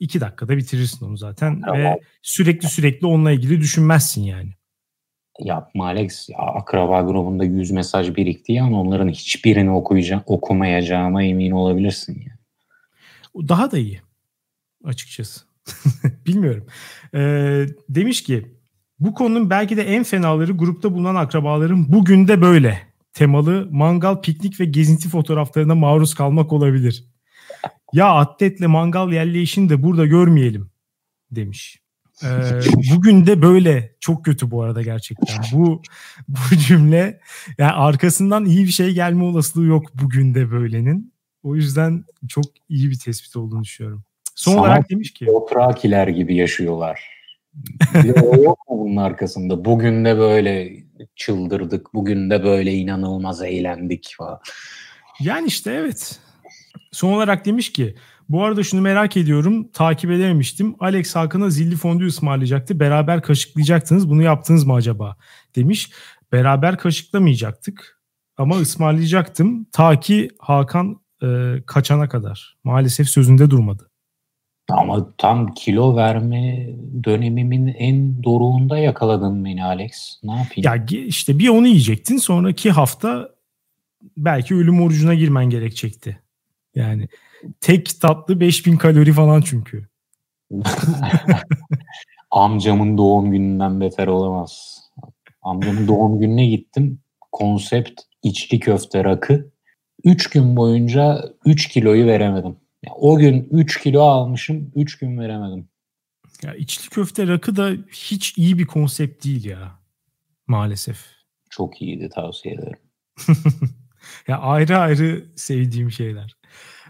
iki 0.00 0.20
dakikada 0.20 0.56
bitirirsin 0.56 1.06
onu 1.06 1.16
zaten 1.16 1.60
tamam. 1.60 1.78
ve 1.78 2.00
sürekli 2.22 2.68
sürekli 2.68 3.06
onunla 3.06 3.32
ilgili 3.32 3.60
düşünmezsin 3.60 4.22
yani. 4.22 4.50
Yapma 5.40 5.84
Alex. 5.86 6.28
Ya, 6.28 6.38
akraba 6.38 7.02
grubunda 7.02 7.44
100 7.44 7.70
mesaj 7.70 8.16
biriktiği 8.16 8.62
an 8.62 8.72
onların 8.72 9.08
hiçbirini 9.08 9.70
okuyacağım, 9.70 10.22
okumayacağıma 10.26 11.22
emin 11.22 11.50
olabilirsin 11.50 12.14
yani. 12.14 13.48
Daha 13.48 13.70
da 13.70 13.78
iyi 13.78 14.00
açıkçası. 14.84 15.40
Bilmiyorum. 16.26 16.66
Ee, 17.14 17.66
demiş 17.88 18.22
ki 18.22 18.58
bu 18.98 19.14
konunun 19.14 19.50
belki 19.50 19.76
de 19.76 19.82
en 19.82 20.04
fenaları 20.04 20.52
grupta 20.52 20.94
bulunan 20.94 21.14
akrabaların 21.14 21.92
bugün 21.92 22.28
de 22.28 22.40
böyle 22.40 22.78
temalı 23.12 23.68
mangal, 23.70 24.20
piknik 24.20 24.60
ve 24.60 24.64
gezinti 24.64 25.08
fotoğraflarına 25.08 25.74
maruz 25.74 26.14
kalmak 26.14 26.52
olabilir. 26.52 27.04
Ya 27.92 28.14
atletle 28.14 28.66
mangal 28.66 29.12
yerleşin 29.12 29.68
de 29.68 29.82
burada 29.82 30.06
görmeyelim 30.06 30.70
demiş. 31.30 31.80
Ee, 32.24 32.26
bugün 32.94 33.26
de 33.26 33.42
böyle 33.42 33.94
çok 34.00 34.24
kötü 34.24 34.50
bu 34.50 34.62
arada 34.62 34.82
gerçekten. 34.82 35.36
Bu 35.52 35.82
bu 36.28 36.56
cümle 36.56 37.20
yani 37.58 37.72
arkasından 37.72 38.44
iyi 38.44 38.64
bir 38.64 38.72
şey 38.72 38.94
gelme 38.94 39.24
olasılığı 39.24 39.66
yok 39.66 39.86
bugün 39.94 40.34
de 40.34 40.50
böylenin. 40.50 41.12
O 41.42 41.56
yüzden 41.56 42.04
çok 42.28 42.44
iyi 42.68 42.90
bir 42.90 42.98
tespit 42.98 43.36
olduğunu 43.36 43.62
düşünüyorum. 43.62 44.04
Son 44.34 44.52
Sanat 44.52 44.64
olarak 44.64 44.90
demiş 44.90 45.12
ki. 45.12 45.30
Otrakiler 45.30 46.08
gibi 46.08 46.36
yaşıyorlar. 46.36 47.18
O 48.22 48.42
yok 48.42 48.58
mu 48.68 48.78
bunun 48.78 48.96
arkasında? 48.96 49.64
Bugün 49.64 50.04
de 50.04 50.18
böyle 50.18 50.76
çıldırdık. 51.16 51.94
Bugün 51.94 52.30
de 52.30 52.44
böyle 52.44 52.72
inanılmaz 52.72 53.42
eğlendik 53.42 54.14
falan. 54.18 54.40
Yani 55.20 55.46
işte 55.46 55.72
evet. 55.72 56.20
Son 56.92 57.12
olarak 57.12 57.46
demiş 57.46 57.72
ki 57.72 57.94
bu 58.28 58.44
arada 58.44 58.62
şunu 58.62 58.80
merak 58.80 59.16
ediyorum. 59.16 59.68
Takip 59.72 60.10
edememiştim. 60.10 60.74
Alex 60.80 61.16
Hakan'a 61.16 61.50
zilli 61.50 61.76
fondü 61.76 62.06
ısmarlayacaktı. 62.06 62.80
Beraber 62.80 63.22
kaşıklayacaktınız. 63.22 64.10
Bunu 64.10 64.22
yaptınız 64.22 64.64
mı 64.64 64.74
acaba? 64.74 65.16
Demiş. 65.56 65.90
Beraber 66.32 66.78
kaşıklamayacaktık. 66.78 68.00
Ama 68.36 68.56
ısmarlayacaktım. 68.56 69.64
Ta 69.72 70.00
ki 70.00 70.28
Hakan 70.38 71.00
e, 71.22 71.26
kaçana 71.66 72.08
kadar. 72.08 72.56
Maalesef 72.64 73.08
sözünde 73.08 73.50
durmadı. 73.50 73.90
Ama 74.70 75.14
tam 75.18 75.54
kilo 75.54 75.96
verme 75.96 76.68
dönemimin 77.04 77.66
en 77.66 78.22
doruğunda 78.22 78.78
yakaladın 78.78 79.44
beni 79.44 79.64
Alex. 79.64 80.20
Ne 80.22 80.32
yapayım? 80.32 80.62
Ya 80.90 81.04
işte 81.06 81.38
bir 81.38 81.48
onu 81.48 81.66
yiyecektin. 81.66 82.16
Sonraki 82.16 82.70
hafta 82.70 83.28
belki 84.16 84.54
ölüm 84.54 84.82
orucuna 84.82 85.14
girmen 85.14 85.50
gerekecekti. 85.50 86.18
Yani 86.74 87.08
tek 87.60 88.00
tatlı 88.00 88.40
5000 88.40 88.76
kalori 88.76 89.12
falan 89.12 89.40
çünkü. 89.40 89.88
Amcamın 92.30 92.98
doğum 92.98 93.30
gününden 93.30 93.80
beter 93.80 94.06
olamaz. 94.06 94.80
Amcamın 95.42 95.88
doğum 95.88 96.20
gününe 96.20 96.46
gittim. 96.46 97.00
Konsept 97.32 98.00
içli 98.22 98.60
köfte 98.60 99.04
rakı. 99.04 99.50
3 100.04 100.30
gün 100.30 100.56
boyunca 100.56 101.24
3 101.44 101.68
kiloyu 101.68 102.06
veremedim. 102.06 102.56
Yani 102.84 102.96
o 102.96 103.18
gün 103.18 103.48
3 103.50 103.80
kilo 103.80 104.02
almışım, 104.02 104.72
3 104.74 104.98
gün 104.98 105.18
veremedim. 105.18 105.68
Ya 106.42 106.54
içli 106.54 106.88
köfte 106.88 107.26
rakı 107.26 107.56
da 107.56 107.70
hiç 107.90 108.38
iyi 108.38 108.58
bir 108.58 108.66
konsept 108.66 109.24
değil 109.24 109.44
ya. 109.44 109.78
Maalesef. 110.46 111.06
Çok 111.50 111.82
iyiydi 111.82 112.08
tavsiye 112.08 112.54
ederim. 112.54 112.78
ya 114.28 114.38
ayrı 114.38 114.78
ayrı 114.78 115.24
sevdiğim 115.36 115.90
şeyler. 115.90 116.37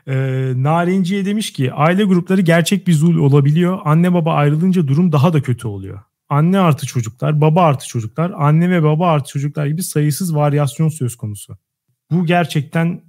Ee, 0.09 0.53
Narinciye 0.57 1.25
demiş 1.25 1.53
ki 1.53 1.73
aile 1.73 2.05
grupları 2.05 2.41
gerçek 2.41 2.87
bir 2.87 2.93
zul 2.93 3.19
olabiliyor. 3.19 3.79
Anne 3.85 4.13
baba 4.13 4.35
ayrılınca 4.35 4.89
durum 4.89 5.13
daha 5.13 5.33
da 5.33 5.43
kötü 5.43 5.69
oluyor. 5.69 6.01
Anne 6.29 6.59
artı 6.59 6.87
çocuklar, 6.87 7.41
baba 7.41 7.63
artı 7.63 7.89
çocuklar, 7.89 8.33
anne 8.37 8.71
ve 8.71 8.83
baba 8.83 9.11
artı 9.11 9.31
çocuklar 9.31 9.67
gibi 9.67 9.83
sayısız 9.83 10.35
varyasyon 10.35 10.89
söz 10.89 11.17
konusu. 11.17 11.59
Bu 12.11 12.27
gerçekten 12.27 13.03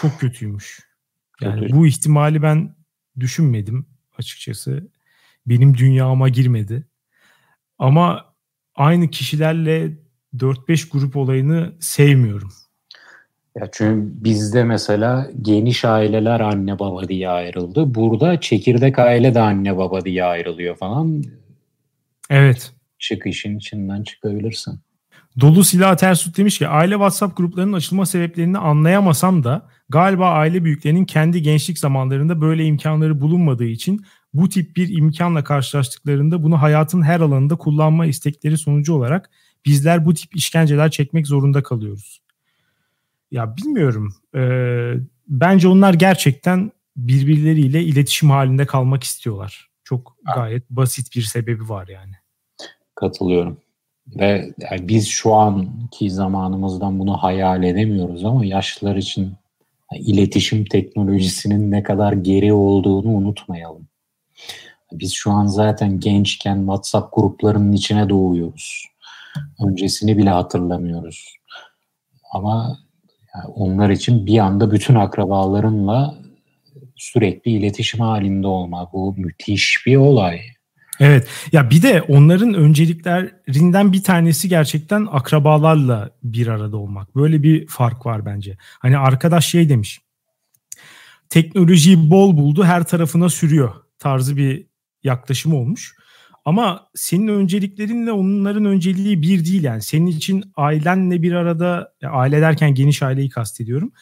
çok 0.00 0.20
kötüymüş. 0.20 0.80
Yani 1.40 1.60
Kötü. 1.60 1.74
bu 1.74 1.86
ihtimali 1.86 2.42
ben 2.42 2.76
düşünmedim 3.20 3.86
açıkçası. 4.18 4.88
Benim 5.46 5.76
dünyama 5.76 6.28
girmedi. 6.28 6.86
Ama 7.78 8.34
aynı 8.74 9.10
kişilerle 9.10 9.98
4-5 10.36 10.90
grup 10.90 11.16
olayını 11.16 11.72
sevmiyorum. 11.80 12.52
Ya 13.56 13.68
çünkü 13.72 14.24
bizde 14.24 14.64
mesela 14.64 15.30
geniş 15.42 15.84
aileler 15.84 16.40
anne 16.40 16.78
baba 16.78 17.08
diye 17.08 17.28
ayrıldı. 17.28 17.94
Burada 17.94 18.40
çekirdek 18.40 18.98
aile 18.98 19.34
de 19.34 19.40
anne 19.40 19.76
baba 19.76 20.04
diye 20.04 20.24
ayrılıyor 20.24 20.76
falan. 20.76 21.24
Evet. 22.30 22.72
Çık 22.98 23.26
işin 23.26 23.58
içinden 23.58 24.02
çıkabilirsin. 24.02 24.80
Dolu 25.40 25.64
Silah 25.64 25.96
Tersut 25.96 26.36
demiş 26.38 26.58
ki 26.58 26.68
aile 26.68 26.94
WhatsApp 26.94 27.36
gruplarının 27.36 27.72
açılma 27.72 28.06
sebeplerini 28.06 28.58
anlayamasam 28.58 29.44
da 29.44 29.68
galiba 29.88 30.30
aile 30.30 30.64
büyüklerinin 30.64 31.04
kendi 31.04 31.42
gençlik 31.42 31.78
zamanlarında 31.78 32.40
böyle 32.40 32.64
imkanları 32.64 33.20
bulunmadığı 33.20 33.64
için 33.64 34.04
bu 34.34 34.48
tip 34.48 34.76
bir 34.76 34.98
imkanla 34.98 35.44
karşılaştıklarında 35.44 36.42
bunu 36.42 36.62
hayatın 36.62 37.02
her 37.02 37.20
alanında 37.20 37.56
kullanma 37.56 38.06
istekleri 38.06 38.58
sonucu 38.58 38.94
olarak 38.94 39.30
bizler 39.66 40.06
bu 40.06 40.14
tip 40.14 40.36
işkenceler 40.36 40.90
çekmek 40.90 41.26
zorunda 41.26 41.62
kalıyoruz. 41.62 42.23
Ya 43.30 43.56
bilmiyorum. 43.56 44.14
Ee, 44.34 44.94
bence 45.28 45.68
onlar 45.68 45.94
gerçekten 45.94 46.72
birbirleriyle 46.96 47.82
iletişim 47.82 48.30
halinde 48.30 48.66
kalmak 48.66 49.02
istiyorlar. 49.02 49.70
Çok 49.84 50.16
gayet 50.34 50.70
basit 50.70 51.16
bir 51.16 51.22
sebebi 51.22 51.68
var 51.68 51.88
yani. 51.88 52.12
Katılıyorum. 52.94 53.60
Ve 54.06 54.54
yani 54.58 54.88
biz 54.88 55.08
şu 55.08 55.34
anki 55.34 56.10
zamanımızdan 56.10 56.98
bunu 56.98 57.16
hayal 57.16 57.62
edemiyoruz 57.62 58.24
ama 58.24 58.44
yaşlılar 58.44 58.96
için 58.96 59.32
iletişim 59.94 60.64
teknolojisinin 60.64 61.70
ne 61.70 61.82
kadar 61.82 62.12
geri 62.12 62.52
olduğunu 62.52 63.08
unutmayalım. 63.08 63.88
Biz 64.92 65.12
şu 65.12 65.30
an 65.30 65.46
zaten 65.46 66.00
gençken 66.00 66.56
WhatsApp 66.56 67.14
gruplarının 67.14 67.72
içine 67.72 68.08
doğuyoruz. 68.08 68.86
Öncesini 69.66 70.18
bile 70.18 70.30
hatırlamıyoruz. 70.30 71.36
Ama 72.32 72.78
yani 73.34 73.46
onlar 73.46 73.90
için 73.90 74.26
bir 74.26 74.38
anda 74.38 74.70
bütün 74.70 74.94
akrabalarınla 74.94 76.14
sürekli 76.96 77.50
iletişim 77.50 78.00
halinde 78.00 78.46
olmak 78.46 78.92
bu 78.92 79.14
müthiş 79.16 79.82
bir 79.86 79.96
olay. 79.96 80.40
Evet. 81.00 81.28
Ya 81.52 81.70
bir 81.70 81.82
de 81.82 82.02
onların 82.02 82.54
önceliklerinden 82.54 83.92
bir 83.92 84.02
tanesi 84.02 84.48
gerçekten 84.48 85.08
akrabalarla 85.10 86.10
bir 86.22 86.46
arada 86.46 86.76
olmak. 86.76 87.16
Böyle 87.16 87.42
bir 87.42 87.66
fark 87.66 88.06
var 88.06 88.26
bence. 88.26 88.56
Hani 88.78 88.98
arkadaş 88.98 89.46
şey 89.46 89.68
demiş. 89.68 90.00
Teknolojiyi 91.28 92.10
bol 92.10 92.36
buldu, 92.36 92.64
her 92.64 92.84
tarafına 92.84 93.28
sürüyor 93.28 93.74
tarzı 93.98 94.36
bir 94.36 94.66
yaklaşım 95.04 95.54
olmuş. 95.54 95.94
Ama 96.44 96.88
senin 96.94 97.28
önceliklerinle 97.28 98.12
onların 98.12 98.64
önceliği 98.64 99.22
bir 99.22 99.44
değil 99.44 99.64
yani. 99.64 99.82
Senin 99.82 100.06
için 100.06 100.44
ailenle 100.56 101.22
bir 101.22 101.32
arada, 101.32 101.92
aile 102.02 102.40
derken 102.40 102.74
geniş 102.74 103.02
aileyi 103.02 103.28
kastediyorum. 103.28 103.92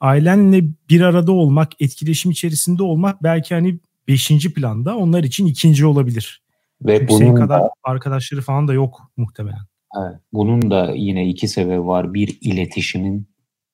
Ailenle 0.00 0.62
bir 0.90 1.00
arada 1.00 1.32
olmak, 1.32 1.72
etkileşim 1.80 2.30
içerisinde 2.30 2.82
olmak 2.82 3.22
belki 3.22 3.54
hani 3.54 3.78
beşinci 4.08 4.54
planda 4.54 4.96
onlar 4.96 5.24
için 5.24 5.46
ikinci 5.46 5.86
olabilir. 5.86 6.42
Ve 6.82 6.98
Çünkü 6.98 7.08
bunun 7.08 7.18
senin 7.18 7.34
kadar 7.34 7.60
da, 7.60 7.70
arkadaşları 7.82 8.40
falan 8.40 8.68
da 8.68 8.72
yok 8.72 9.00
muhtemelen. 9.16 9.62
Evet, 9.98 10.20
bunun 10.32 10.70
da 10.70 10.92
yine 10.94 11.28
iki 11.28 11.48
sebebi 11.48 11.86
var. 11.86 12.14
Bir 12.14 12.38
iletişimin, 12.40 13.28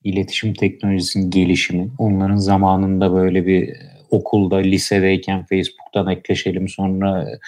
iletişim 0.05 0.55
teknolojisinin 0.55 1.31
gelişimi. 1.31 1.91
Onların 1.99 2.37
zamanında 2.37 3.13
böyle 3.13 3.47
bir 3.47 3.77
okulda, 4.11 4.57
lisedeyken 4.57 5.45
Facebook'tan 5.45 6.07
ekleşelim 6.07 6.69
sonra 6.69 7.23
e, 7.23 7.39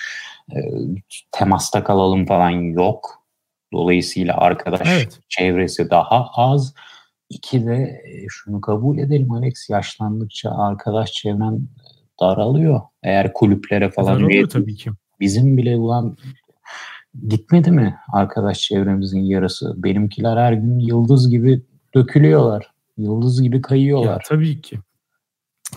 temasta 1.32 1.84
kalalım 1.84 2.26
falan 2.26 2.50
yok. 2.50 3.20
Dolayısıyla 3.72 4.36
arkadaş 4.36 4.88
evet. 4.92 5.20
çevresi 5.28 5.90
daha 5.90 6.26
az. 6.32 6.74
İki 7.28 7.66
de 7.66 8.02
e, 8.04 8.26
şunu 8.28 8.60
kabul 8.60 8.98
edelim 8.98 9.32
Alex 9.32 9.70
yaşlandıkça 9.70 10.50
arkadaş 10.50 11.12
çevren 11.12 11.60
daralıyor. 12.20 12.80
Eğer 13.02 13.32
kulüplere 13.32 13.90
falan 13.90 14.20
daralıyor 14.20 14.48
tabii 14.48 14.74
ki. 14.76 14.90
Bizim 15.20 15.56
bile 15.56 15.76
ulan 15.76 16.16
gitmedi 17.28 17.70
mi 17.70 17.96
arkadaş 18.12 18.60
çevremizin 18.60 19.20
yarısı? 19.20 19.74
Benimkiler 19.76 20.36
her 20.36 20.52
gün 20.52 20.78
yıldız 20.78 21.30
gibi 21.30 21.62
dökülüyorlar. 21.94 22.70
Yıldız 22.98 23.42
gibi 23.42 23.62
kayıyorlar. 23.62 24.12
Ya, 24.12 24.18
tabii 24.26 24.60
ki. 24.60 24.78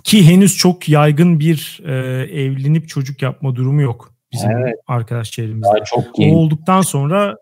Ki 0.04 0.28
henüz 0.28 0.58
çok 0.58 0.90
yaygın 0.90 1.40
bir 1.40 1.82
e, 1.86 1.94
evlenip 2.24 2.90
çocuk 2.90 3.22
yapma 3.22 3.56
durumu 3.56 3.82
yok 3.82 4.13
bizim 4.34 4.52
evet. 4.52 4.76
arkadaş 4.88 5.32
çevremizde. 5.32 5.68
Daha 5.68 5.84
çok 5.84 6.20
o 6.20 6.24
olduktan 6.24 6.82
sonra 6.82 7.38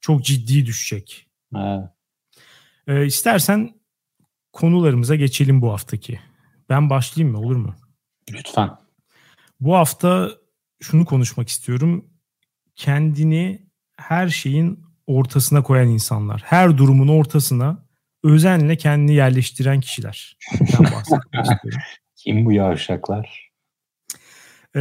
çok 0.00 0.24
ciddi 0.24 0.66
düşecek. 0.66 1.26
Evet. 1.56 1.84
E, 2.86 3.06
istersen 3.06 3.70
konularımıza 4.52 5.16
geçelim 5.16 5.62
bu 5.62 5.72
haftaki. 5.72 6.20
Ben 6.68 6.90
başlayayım 6.90 7.36
mı 7.36 7.40
olur 7.40 7.56
mu? 7.56 7.74
Lütfen. 8.30 8.70
Bu 9.60 9.76
hafta 9.76 10.30
şunu 10.80 11.04
konuşmak 11.04 11.48
istiyorum. 11.48 12.10
Kendini 12.74 13.66
her 13.96 14.28
şeyin 14.28 14.84
ortasına 15.06 15.62
koyan 15.62 15.88
insanlar. 15.88 16.42
Her 16.44 16.78
durumun 16.78 17.08
ortasına 17.08 17.86
özenle 18.24 18.76
kendini 18.76 19.14
yerleştiren 19.14 19.80
kişiler. 19.80 20.36
Kim 22.16 22.44
bu 22.44 22.52
yavşaklar? 22.52 23.49
Ee, 24.76 24.80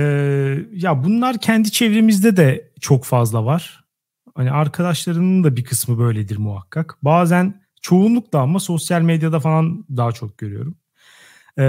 ya 0.72 1.04
bunlar 1.04 1.38
kendi 1.38 1.72
çevremizde 1.72 2.38
de 2.38 2.72
çok 2.82 3.06
fazla 3.06 3.46
var. 3.46 3.84
Hani 4.36 4.52
arkadaşlarının 4.52 5.44
da 5.44 5.56
bir 5.56 5.64
kısmı 5.64 6.00
böyledir 6.00 6.38
muhakkak. 6.38 6.98
Bazen 7.02 7.62
çoğunlukla 7.82 8.40
ama 8.40 8.60
sosyal 8.60 9.02
medyada 9.02 9.40
falan 9.40 9.86
daha 9.98 10.12
çok 10.12 10.38
görüyorum. 10.38 10.78
Ee, 11.58 11.64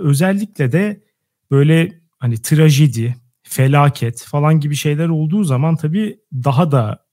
özellikle 0.00 0.72
de 0.72 1.04
böyle 1.50 2.00
hani 2.18 2.42
trajedi, 2.42 3.16
felaket 3.42 4.22
falan 4.22 4.60
gibi 4.60 4.74
şeyler 4.74 5.08
olduğu 5.08 5.44
zaman 5.44 5.76
tabii 5.76 6.20
daha 6.32 6.72
da 6.72 7.06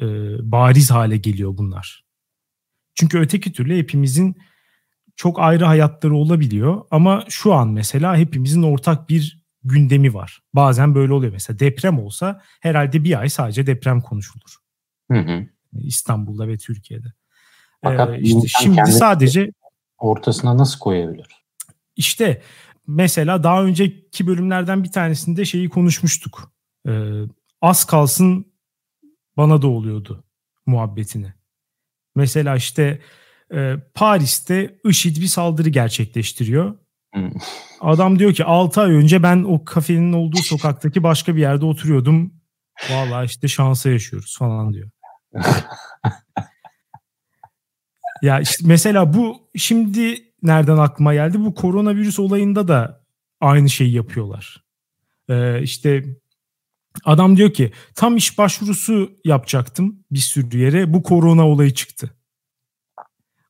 e, 0.00 0.06
bariz 0.52 0.90
hale 0.90 1.16
geliyor 1.16 1.58
bunlar. 1.58 2.04
Çünkü 2.94 3.18
öteki 3.18 3.52
türlü 3.52 3.78
hepimizin 3.78 4.36
çok 5.16 5.40
ayrı 5.40 5.64
hayatları 5.64 6.14
olabiliyor 6.14 6.82
ama 6.90 7.24
şu 7.28 7.54
an 7.54 7.68
mesela 7.68 8.16
hepimizin 8.16 8.62
ortak 8.62 9.08
bir 9.08 9.41
gündemi 9.64 10.14
var. 10.14 10.42
Bazen 10.54 10.94
böyle 10.94 11.12
oluyor 11.12 11.32
mesela 11.32 11.58
deprem 11.58 11.98
olsa 11.98 12.42
herhalde 12.60 13.04
bir 13.04 13.20
ay 13.20 13.28
sadece 13.28 13.66
deprem 13.66 14.00
konuşulur. 14.00 14.56
Hı 15.10 15.18
hı. 15.18 15.46
İstanbul'da 15.72 16.48
ve 16.48 16.58
Türkiye'de. 16.58 17.12
Fakat 17.84 18.10
ee, 18.10 18.20
işte 18.20 18.48
şimdi 18.48 18.92
sadece 18.92 19.50
ortasına 19.98 20.58
nasıl 20.58 20.78
koyabilir? 20.78 21.26
İşte 21.96 22.42
mesela 22.86 23.42
daha 23.42 23.64
önceki 23.64 24.26
bölümlerden 24.26 24.84
bir 24.84 24.92
tanesinde 24.92 25.44
şeyi 25.44 25.68
konuşmuştuk. 25.68 26.52
Ee, 26.88 27.22
az 27.60 27.84
kalsın 27.84 28.52
bana 29.36 29.62
da 29.62 29.66
oluyordu 29.66 30.24
muhabbetini. 30.66 31.32
Mesela 32.14 32.56
işte 32.56 33.00
e, 33.54 33.76
Paris'te 33.94 34.78
IŞİD 34.84 35.16
bir 35.16 35.26
saldırı 35.26 35.68
gerçekleştiriyor. 35.68 36.78
Hmm. 37.14 37.30
Adam 37.80 38.18
diyor 38.18 38.34
ki 38.34 38.44
6 38.44 38.80
ay 38.80 38.92
önce 38.92 39.22
ben 39.22 39.42
o 39.42 39.64
kafenin 39.64 40.12
olduğu 40.12 40.42
sokaktaki 40.42 41.02
başka 41.02 41.36
bir 41.36 41.40
yerde 41.40 41.64
oturuyordum. 41.64 42.34
Vallahi 42.90 43.26
işte 43.26 43.48
şansa 43.48 43.90
yaşıyoruz 43.90 44.36
falan 44.38 44.72
diyor. 44.72 44.90
ya 48.22 48.40
işte 48.40 48.64
mesela 48.66 49.14
bu 49.14 49.50
şimdi 49.56 50.32
nereden 50.42 50.76
aklıma 50.76 51.14
geldi? 51.14 51.40
Bu 51.40 51.54
koronavirüs 51.54 52.18
olayında 52.18 52.68
da 52.68 53.04
aynı 53.40 53.70
şeyi 53.70 53.92
yapıyorlar. 53.92 54.64
Ee, 55.28 55.62
işte 55.62 56.04
adam 57.04 57.36
diyor 57.36 57.52
ki 57.52 57.72
tam 57.94 58.16
iş 58.16 58.38
başvurusu 58.38 59.12
yapacaktım 59.24 60.04
bir 60.10 60.18
sürü 60.18 60.58
yere. 60.58 60.92
Bu 60.92 61.02
korona 61.02 61.48
olayı 61.48 61.74
çıktı. 61.74 62.10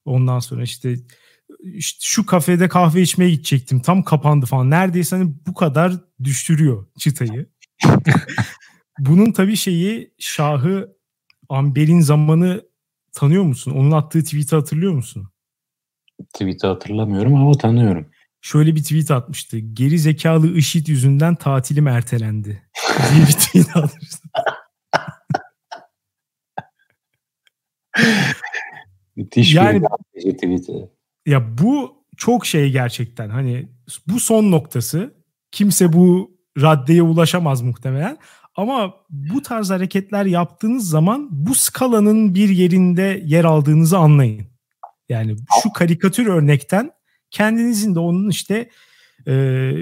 Ondan 0.05 0.39
sonra 0.39 0.63
işte, 0.63 0.97
işte 1.63 1.99
şu 2.03 2.27
kafede 2.27 2.69
kahve 2.69 3.03
içmeye 3.03 3.31
gidecektim. 3.31 3.83
Tam 3.83 4.03
kapandı 4.03 4.47
falan. 4.47 4.71
Neredeyse 4.71 5.17
hani 5.17 5.35
bu 5.47 5.55
kadar 5.55 5.93
düşürüyor 6.25 6.87
çıtayı. 6.99 7.49
Bunun 8.99 9.33
tabii 9.33 9.57
şeyi 9.57 10.15
Şahı 10.19 10.97
Amber'in 11.49 12.01
zamanı 12.01 12.63
tanıyor 13.13 13.43
musun? 13.43 13.71
Onun 13.71 13.91
attığı 13.91 14.25
tweet'i 14.25 14.57
hatırlıyor 14.57 14.93
musun? 14.93 15.29
Tweet'i 16.35 16.67
hatırlamıyorum 16.67 17.35
ama 17.35 17.53
tanıyorum. 17.53 18.11
Şöyle 18.41 18.75
bir 18.75 18.83
tweet 18.83 19.11
atmıştı. 19.11 19.59
Geri 19.59 19.99
zekalı 19.99 20.57
IŞİD 20.57 20.87
yüzünden 20.87 21.35
tatilim 21.35 21.87
ertelendi. 21.87 22.63
diye 23.15 23.27
bir 23.27 23.33
tweet 23.33 23.77
atmıştı. 23.77 24.29
Müthiş 29.17 29.55
yani, 29.55 29.83
bir 30.15 30.33
tweet'i. 30.33 30.91
Ya 31.27 31.59
bu 31.59 32.05
çok 32.17 32.47
şey 32.47 32.71
gerçekten. 32.71 33.29
Hani 33.31 33.69
bu 34.09 34.21
son 34.21 34.51
noktası. 34.51 35.15
Kimse 35.53 35.93
bu 35.93 36.31
raddeye 36.61 37.03
ulaşamaz 37.03 37.63
muhtemelen. 37.63 38.19
Ama 38.57 38.95
bu 39.11 39.43
tarz 39.43 39.71
hareketler 39.71 40.27
yaptığınız 40.27 40.89
zaman 40.89 41.29
bu 41.31 41.55
skalanın 41.55 42.35
bir 42.35 42.49
yerinde 42.49 43.23
yer 43.25 43.45
aldığınızı 43.45 43.99
anlayın. 43.99 44.47
Yani 45.09 45.37
şu 45.63 45.73
karikatür 45.73 46.27
örnekten 46.27 46.91
kendinizin 47.31 47.95
de 47.95 47.99
onun 47.99 48.31
işte 48.31 48.71
e, 49.27 49.33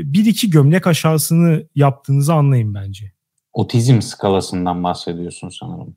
bir 0.05 0.27
iki 0.27 0.51
gömlek 0.51 0.87
aşağısını 0.87 1.69
yaptığınızı 1.75 2.35
anlayın 2.35 2.75
bence. 2.75 3.13
Otizm 3.53 4.01
skalasından 4.01 4.85
bahsediyorsun 4.85 5.49
sanırım. 5.49 5.97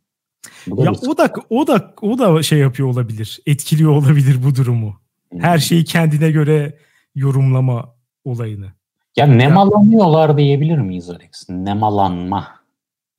ya 0.67 0.91
o 0.91 1.17
da 1.17 1.34
o 1.49 1.67
da 1.67 1.93
o 2.01 2.17
da 2.17 2.43
şey 2.43 2.60
yapıyor 2.60 2.89
olabilir. 2.89 3.39
Etkiliyor 3.45 3.91
olabilir 3.91 4.43
bu 4.43 4.56
durumu. 4.56 5.03
Her 5.39 5.58
şeyi 5.58 5.84
kendine 5.84 6.32
göre 6.32 6.78
yorumlama 7.15 7.96
olayını. 8.24 8.74
Ya 9.15 9.26
nemalanıyorlar 9.28 10.38
diyebilir 10.38 10.78
miyiz 10.78 11.10
Alex? 11.10 11.50
Nemalanma. 11.50 12.48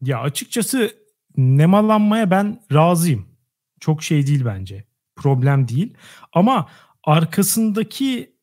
Ya 0.03 0.20
açıkçası 0.20 0.90
nemalanmaya 1.37 2.31
ben 2.31 2.61
razıyım. 2.72 3.27
Çok 3.81 4.03
şey 4.03 4.27
değil 4.27 4.44
bence. 4.44 4.85
Problem 5.16 5.68
değil. 5.68 5.94
Ama 6.33 6.68
arkasındaki 7.05 8.35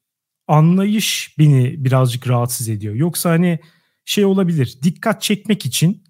anlayış 0.48 1.36
beni 1.40 1.86
birazcık 1.86 2.30
rahatsız 2.30 2.70
ediyor. 2.70 2.96
Yoksa 2.96 3.30
hani 3.30 3.60
şey 4.06 4.26
olabilir. 4.26 4.80
Dikkat 4.84 5.22
çekmek 5.22 5.66
için 5.66 6.04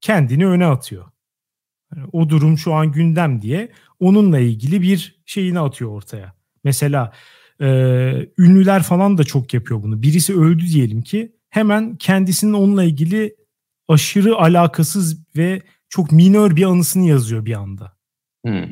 kendini 0.00 0.46
öne 0.46 0.66
atıyor. 0.66 1.04
Yani 1.96 2.08
o 2.12 2.28
durum 2.28 2.58
şu 2.58 2.74
an 2.74 2.92
gündem 2.92 3.42
diye 3.42 3.72
onunla 4.00 4.38
ilgili 4.38 4.82
bir 4.82 5.22
şeyini 5.26 5.60
atıyor 5.60 5.90
ortaya. 5.90 6.41
Mesela 6.64 7.12
e, 7.60 7.66
ünlüler 8.38 8.82
falan 8.82 9.18
da 9.18 9.24
çok 9.24 9.54
yapıyor 9.54 9.82
bunu. 9.82 10.02
Birisi 10.02 10.40
öldü 10.40 10.62
diyelim 10.66 11.02
ki 11.02 11.32
hemen 11.50 11.96
kendisinin 11.96 12.52
onunla 12.52 12.84
ilgili 12.84 13.36
aşırı 13.88 14.36
alakasız 14.36 15.36
ve 15.36 15.62
çok 15.88 16.12
minör 16.12 16.56
bir 16.56 16.64
anısını 16.64 17.06
yazıyor 17.06 17.44
bir 17.44 17.54
anda. 17.54 17.92
Hmm. 18.44 18.64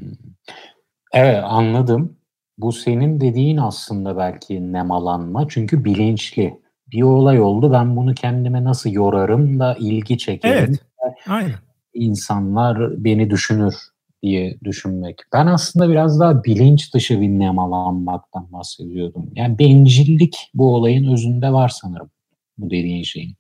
Evet 1.13 1.41
anladım. 1.45 2.17
Bu 2.59 2.73
senin 2.73 3.21
dediğin 3.21 3.57
aslında 3.57 4.17
belki 4.17 4.73
nemalanma 4.73 5.49
çünkü 5.49 5.85
bilinçli. 5.85 6.61
Bir 6.93 7.03
olay 7.03 7.41
oldu 7.41 7.73
ben 7.73 7.97
bunu 7.97 8.15
kendime 8.15 8.65
nasıl 8.65 8.91
yorarım 8.91 9.61
da 9.61 9.77
ilgi 9.81 10.19
çekerim. 10.19 10.79
Evet. 11.05 11.17
Aynen. 11.27 11.55
İnsanlar 11.95 13.05
beni 13.05 13.31
düşünür 13.31 13.75
diye 14.23 14.59
düşünmek. 14.65 15.19
Ben 15.33 15.47
aslında 15.47 15.91
biraz 15.91 16.21
daha 16.21 16.45
bilinç 16.45 16.95
dışı 16.95 17.21
bir 17.21 17.29
nemalanmaktan 17.29 18.53
bahsediyordum. 18.53 19.31
Yani 19.35 19.59
bencillik 19.59 20.51
bu 20.55 20.75
olayın 20.75 21.13
özünde 21.13 21.53
var 21.53 21.69
sanırım 21.69 22.11
bu 22.59 22.71
dediğin 22.71 23.03
şeyin. 23.03 23.37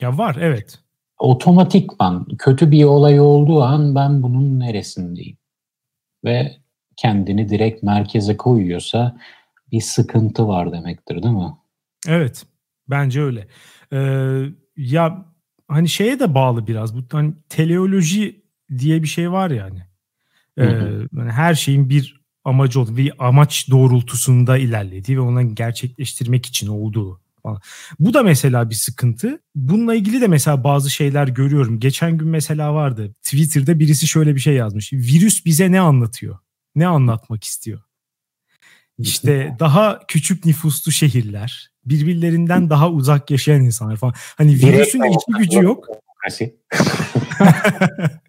Ya 0.00 0.18
var 0.18 0.36
evet. 0.40 0.78
Otomatikman 1.18 2.26
kötü 2.38 2.70
bir 2.70 2.84
olay 2.84 3.20
olduğu 3.20 3.62
an 3.62 3.94
ben 3.94 4.22
bunun 4.22 4.60
neresindeyim? 4.60 5.36
Ve 6.24 6.56
kendini 6.96 7.48
direkt 7.48 7.82
merkeze 7.82 8.36
koyuyorsa 8.36 9.16
bir 9.72 9.80
sıkıntı 9.80 10.48
var 10.48 10.72
demektir 10.72 11.22
değil 11.22 11.34
mi? 11.34 11.56
Evet. 12.08 12.46
Bence 12.90 13.22
öyle. 13.22 13.46
Ee, 13.92 14.40
ya 14.76 15.26
hani 15.68 15.88
şeye 15.88 16.20
de 16.20 16.34
bağlı 16.34 16.66
biraz. 16.66 16.96
Bu 16.96 17.00
hani 17.12 17.34
teleoloji 17.48 18.44
diye 18.78 19.02
bir 19.02 19.08
şey 19.08 19.32
var 19.32 19.50
yani. 19.50 19.82
Ee, 20.58 20.64
yani 20.64 21.32
her 21.32 21.54
şeyin 21.54 21.88
bir 21.90 22.20
amacı 22.44 22.80
olduğu, 22.80 22.96
bir 22.96 23.12
amaç 23.18 23.70
doğrultusunda 23.70 24.58
ilerlediği 24.58 25.16
ve 25.16 25.20
onu 25.20 25.54
gerçekleştirmek 25.54 26.46
için 26.46 26.66
olduğu 26.66 27.20
falan. 27.42 27.60
Bu 27.98 28.14
da 28.14 28.22
mesela 28.22 28.70
bir 28.70 28.74
sıkıntı. 28.74 29.40
Bununla 29.54 29.94
ilgili 29.94 30.20
de 30.20 30.26
mesela 30.26 30.64
bazı 30.64 30.90
şeyler 30.90 31.28
görüyorum. 31.28 31.80
Geçen 31.80 32.18
gün 32.18 32.28
mesela 32.28 32.74
vardı. 32.74 33.14
Twitter'da 33.22 33.78
birisi 33.78 34.06
şöyle 34.06 34.34
bir 34.34 34.40
şey 34.40 34.54
yazmış. 34.54 34.92
Virüs 34.92 35.44
bize 35.44 35.72
ne 35.72 35.80
anlatıyor? 35.80 36.38
Ne 36.74 36.86
anlatmak 36.86 37.44
istiyor? 37.44 37.80
İşte 38.98 39.56
daha 39.60 40.00
küçük 40.08 40.44
nüfuslu 40.44 40.92
şehirler, 40.92 41.70
birbirlerinden 41.86 42.70
daha 42.70 42.90
uzak 42.90 43.30
yaşayan 43.30 43.60
insanlar 43.60 43.96
falan. 43.96 44.14
Hani 44.36 44.54
virüsün 44.54 45.02
hiçbir 45.02 45.38
gücü 45.38 45.62
yok. 45.62 45.88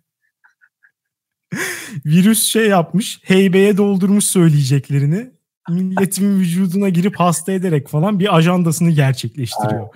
Virüs 2.05 2.43
şey 2.43 2.67
yapmış, 2.67 3.19
heybeye 3.23 3.77
doldurmuş 3.77 4.23
söyleyeceklerini. 4.23 5.31
Milletin 5.69 6.39
vücuduna 6.39 6.89
girip 6.89 7.15
hasta 7.15 7.51
ederek 7.51 7.87
falan 7.87 8.19
bir 8.19 8.35
ajandasını 8.35 8.91
gerçekleştiriyor. 8.91 9.87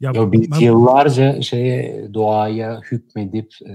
Ya, 0.00 0.12
ya 0.14 0.32
biz 0.32 0.50
ben... 0.50 0.58
yıllarca 0.58 1.42
şeye 1.42 2.14
doğaya 2.14 2.80
hükmedip 2.90 3.52
e, 3.66 3.74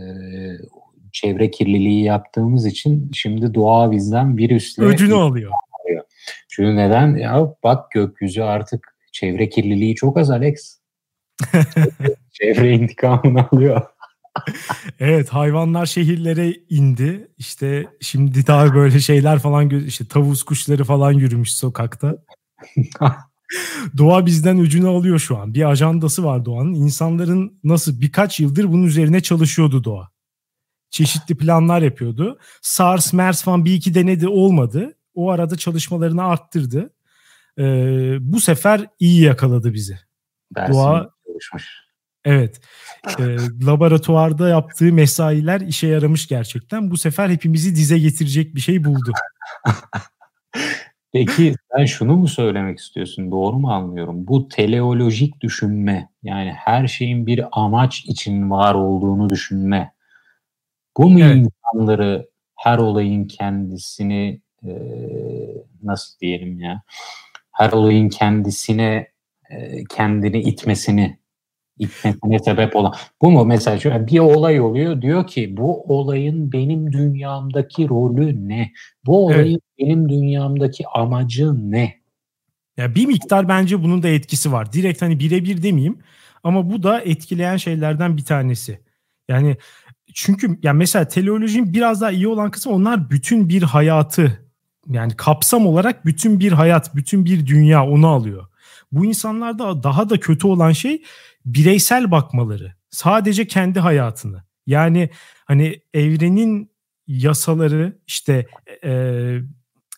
çevre 1.12 1.52
kirliliği 1.52 2.04
yaptığımız 2.04 2.66
için 2.66 3.12
şimdi 3.14 3.54
doğa 3.54 3.92
bizden 3.92 4.38
virüsle 4.38 4.84
ödünü 4.84 5.16
alıyor. 5.16 5.52
Çünkü 6.50 6.76
neden? 6.76 7.16
Ya 7.16 7.56
bak 7.64 7.92
gökyüzü 7.92 8.42
artık 8.42 8.96
çevre 9.12 9.50
kirliliği 9.50 9.96
çok 9.96 10.18
az 10.18 10.32
Alex. 10.32 10.80
çevre 12.32 12.72
intikamını 12.72 13.48
alıyor. 13.52 13.82
Evet 15.00 15.30
hayvanlar 15.30 15.86
şehirlere 15.86 16.54
indi. 16.70 17.28
İşte 17.38 17.88
şimdi 18.02 18.48
daha 18.48 18.76
böyle 18.76 19.00
şeyler 19.00 19.40
falan 19.40 19.70
işte 19.70 20.06
tavus 20.06 20.44
kuşları 20.44 20.84
falan 20.84 21.12
yürümüş 21.12 21.54
sokakta. 21.54 22.18
Doğa 23.98 24.26
bizden 24.26 24.58
ucunu 24.58 24.90
alıyor 24.90 25.20
şu 25.20 25.38
an. 25.38 25.54
Bir 25.54 25.70
ajandası 25.70 26.24
var 26.24 26.46
Doğan'ın. 26.46 26.74
İnsanların 26.74 27.60
nasıl 27.64 28.02
birkaç 28.02 28.40
yıldır 28.40 28.72
bunun 28.72 28.84
üzerine 28.84 29.22
çalışıyordu 29.22 29.84
Doğa. 29.84 30.10
Çeşitli 30.90 31.38
planlar 31.38 31.82
yapıyordu. 31.82 32.40
SARS, 32.62 33.14
MERS 33.14 33.44
falan 33.44 33.66
bir 33.66 33.74
iki 33.74 33.94
denedi 33.94 34.28
olmadı. 34.28 34.98
O 35.14 35.32
arada 35.32 35.58
çalışmalarını 35.58 36.24
arttırdı. 36.24 36.94
Ee, 37.60 38.18
bu 38.20 38.42
sefer 38.42 38.88
iyi 39.00 39.22
yakaladı 39.22 39.74
bizi. 39.74 40.00
Dersin 40.56 40.74
Doğa 40.74 41.10
çalışmış. 41.28 41.85
Evet. 42.26 42.62
E, 43.20 43.24
laboratuvarda 43.66 44.50
yaptığı 44.50 44.94
mesailer 44.94 45.62
işe 45.62 45.88
yaramış 45.88 46.28
gerçekten. 46.28 46.92
Bu 46.92 46.98
sefer 46.98 47.30
hepimizi 47.30 47.76
dize 47.76 48.00
getirecek 48.00 48.56
bir 48.56 48.62
şey 48.62 48.84
buldu. 48.84 49.12
Peki 51.14 51.54
sen 51.76 51.86
şunu 51.86 52.16
mu 52.16 52.28
söylemek 52.28 52.80
istiyorsun? 52.80 53.32
Doğru 53.32 53.60
mu 53.60 53.72
anlıyorum? 53.72 54.28
Bu 54.28 54.48
teleolojik 54.48 55.42
düşünme 55.42 56.10
yani 56.24 56.52
her 56.52 56.88
şeyin 56.88 57.28
bir 57.28 57.46
amaç 57.52 58.06
için 58.06 58.52
var 58.52 58.76
olduğunu 58.76 59.30
düşünme. 59.30 59.94
Bu 60.98 61.10
mu 61.10 61.20
evet. 61.20 61.36
insanları 61.36 62.30
her 62.56 62.78
olayın 62.78 63.28
kendisini 63.28 64.42
e, 64.64 64.72
nasıl 65.84 66.20
diyelim 66.20 66.60
ya? 66.60 66.82
Her 67.52 67.72
olayın 67.72 68.10
kendisine 68.10 69.12
e, 69.50 69.84
kendini 69.84 70.42
itmesini 70.42 71.20
itmesine 71.80 72.40
sebep 72.40 72.76
olan. 72.76 72.94
Bu 73.22 73.32
mu 73.32 73.46
mesela 73.46 73.80
şöyle 73.80 74.08
bir 74.08 74.20
olay 74.20 74.62
oluyor 74.62 75.02
diyor 75.02 75.28
ki 75.28 75.58
bu 75.58 75.84
olayın 75.84 76.52
benim 76.52 76.92
dünyamdaki 76.92 77.90
rolü 77.90 78.50
ne? 78.50 78.72
Bu 79.06 79.26
olayın 79.26 79.62
evet. 79.80 79.80
benim 79.80 80.10
dünyamdaki 80.10 80.88
amacı 80.88 81.72
ne? 81.72 81.96
Ya 82.78 82.96
bir 82.96 83.06
miktar 83.06 83.48
bence 83.48 83.84
bunun 83.84 84.04
da 84.04 84.08
etkisi 84.08 84.52
var. 84.52 84.74
Direkt 84.74 85.02
hani 85.02 85.20
birebir 85.20 85.64
demeyeyim 85.64 86.00
ama 86.44 86.70
bu 86.70 86.84
da 86.84 87.02
etkileyen 87.02 87.58
şeylerden 87.58 88.18
bir 88.18 88.26
tanesi. 88.26 88.80
Yani 89.30 89.58
çünkü 90.14 90.60
yani 90.64 90.78
mesela 90.78 91.08
teleolojinin 91.08 91.74
biraz 91.74 92.02
daha 92.02 92.12
iyi 92.12 92.28
olan 92.28 92.52
kısmı 92.52 92.74
onlar 92.74 93.10
bütün 93.10 93.50
bir 93.50 93.64
hayatı 93.64 94.46
yani 94.90 95.16
kapsam 95.16 95.68
olarak 95.68 96.06
bütün 96.06 96.40
bir 96.40 96.52
hayat, 96.52 96.96
bütün 96.96 97.26
bir 97.26 97.46
dünya 97.48 97.86
onu 97.86 98.08
alıyor. 98.08 98.48
Bu 98.96 99.06
insanlarda 99.06 99.84
daha 99.84 100.10
da 100.10 100.20
kötü 100.20 100.48
olan 100.48 100.72
şey 100.72 101.04
bireysel 101.46 102.12
bakmaları. 102.12 102.74
Sadece 102.90 103.48
kendi 103.48 103.80
hayatını. 103.80 104.44
Yani 104.68 105.10
hani 105.46 105.82
evrenin 105.94 106.72
yasaları 107.08 108.00
işte 108.08 108.48
e, 108.84 108.92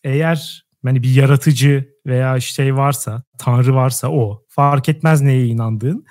eğer 0.03 0.65
hani 0.85 1.03
bir 1.03 1.15
yaratıcı 1.15 1.93
veya 2.05 2.39
şey 2.39 2.75
varsa, 2.75 3.23
tanrı 3.37 3.75
varsa 3.75 4.11
o 4.11 4.45
fark 4.47 4.89
etmez 4.89 5.21
neye 5.21 5.47
inandığın. 5.47 6.05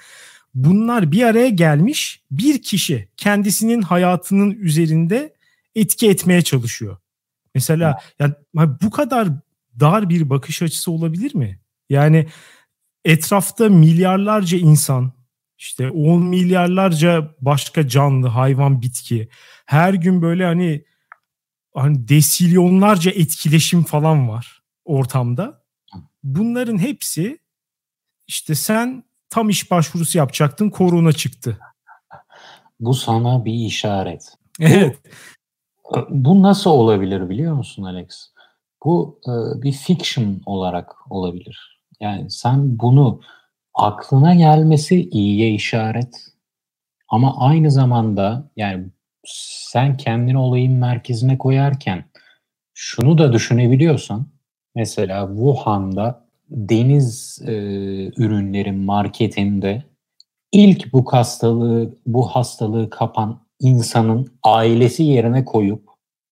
Bunlar 0.54 1.12
bir 1.12 1.22
araya 1.22 1.48
gelmiş 1.48 2.22
bir 2.30 2.62
kişi 2.62 3.08
kendisinin 3.16 3.82
hayatının 3.82 4.50
üzerinde 4.50 5.34
etki 5.74 6.10
etmeye 6.10 6.42
çalışıyor. 6.42 6.96
Mesela 7.54 7.98
yani 8.18 8.34
bu 8.82 8.90
kadar 8.90 9.28
dar 9.80 10.08
bir 10.08 10.30
bakış 10.30 10.62
açısı 10.62 10.90
olabilir 10.90 11.34
mi? 11.34 11.60
Yani 11.90 12.26
etrafta 13.06 13.68
milyarlarca 13.68 14.58
insan 14.58 15.12
işte 15.58 15.90
10 15.90 16.22
milyarlarca 16.22 17.34
başka 17.40 17.88
canlı, 17.88 18.28
hayvan, 18.28 18.82
bitki. 18.82 19.28
Her 19.66 19.94
gün 19.94 20.22
böyle 20.22 20.44
hani 20.44 20.84
hani 21.74 22.08
desilyonlarca 22.08 23.10
etkileşim 23.10 23.82
falan 23.84 24.28
var 24.28 24.62
ortamda. 24.84 25.62
Bunların 26.22 26.78
hepsi 26.78 27.38
işte 28.26 28.54
sen 28.54 29.04
tam 29.30 29.48
iş 29.48 29.70
başvurusu 29.70 30.18
yapacaktın, 30.18 30.70
korona 30.70 31.12
çıktı. 31.12 31.58
Bu 32.80 32.94
sana 32.94 33.44
bir 33.44 33.54
işaret. 33.66 34.32
Evet. 34.60 34.98
Bu, 35.94 36.06
bu 36.10 36.42
nasıl 36.42 36.70
olabilir 36.70 37.28
biliyor 37.28 37.54
musun 37.54 37.82
Alex? 37.82 38.32
Bu 38.84 39.20
e, 39.26 39.62
bir 39.62 39.72
fiction 39.72 40.40
olarak 40.46 40.94
olabilir. 41.10 41.75
Yani 42.00 42.30
sen 42.30 42.78
bunu 42.78 43.20
aklına 43.74 44.34
gelmesi 44.34 45.08
iyiye 45.08 45.54
işaret. 45.54 46.26
Ama 47.08 47.36
aynı 47.38 47.70
zamanda 47.70 48.50
yani 48.56 48.86
sen 49.26 49.96
kendini 49.96 50.38
olayın 50.38 50.72
merkezine 50.72 51.38
koyarken 51.38 52.04
şunu 52.74 53.18
da 53.18 53.32
düşünebiliyorsan 53.32 54.26
mesela 54.74 55.28
Wuhan'da 55.28 56.26
deniz 56.50 57.42
e, 57.46 57.52
ürünlerin 58.16 58.78
marketinde 58.78 59.82
ilk 60.52 60.92
bu 60.92 61.12
hastalığı 61.12 61.96
bu 62.06 62.26
hastalığı 62.28 62.90
kapan 62.90 63.46
insanın 63.60 64.38
ailesi 64.42 65.02
yerine 65.02 65.44
koyup 65.44 65.88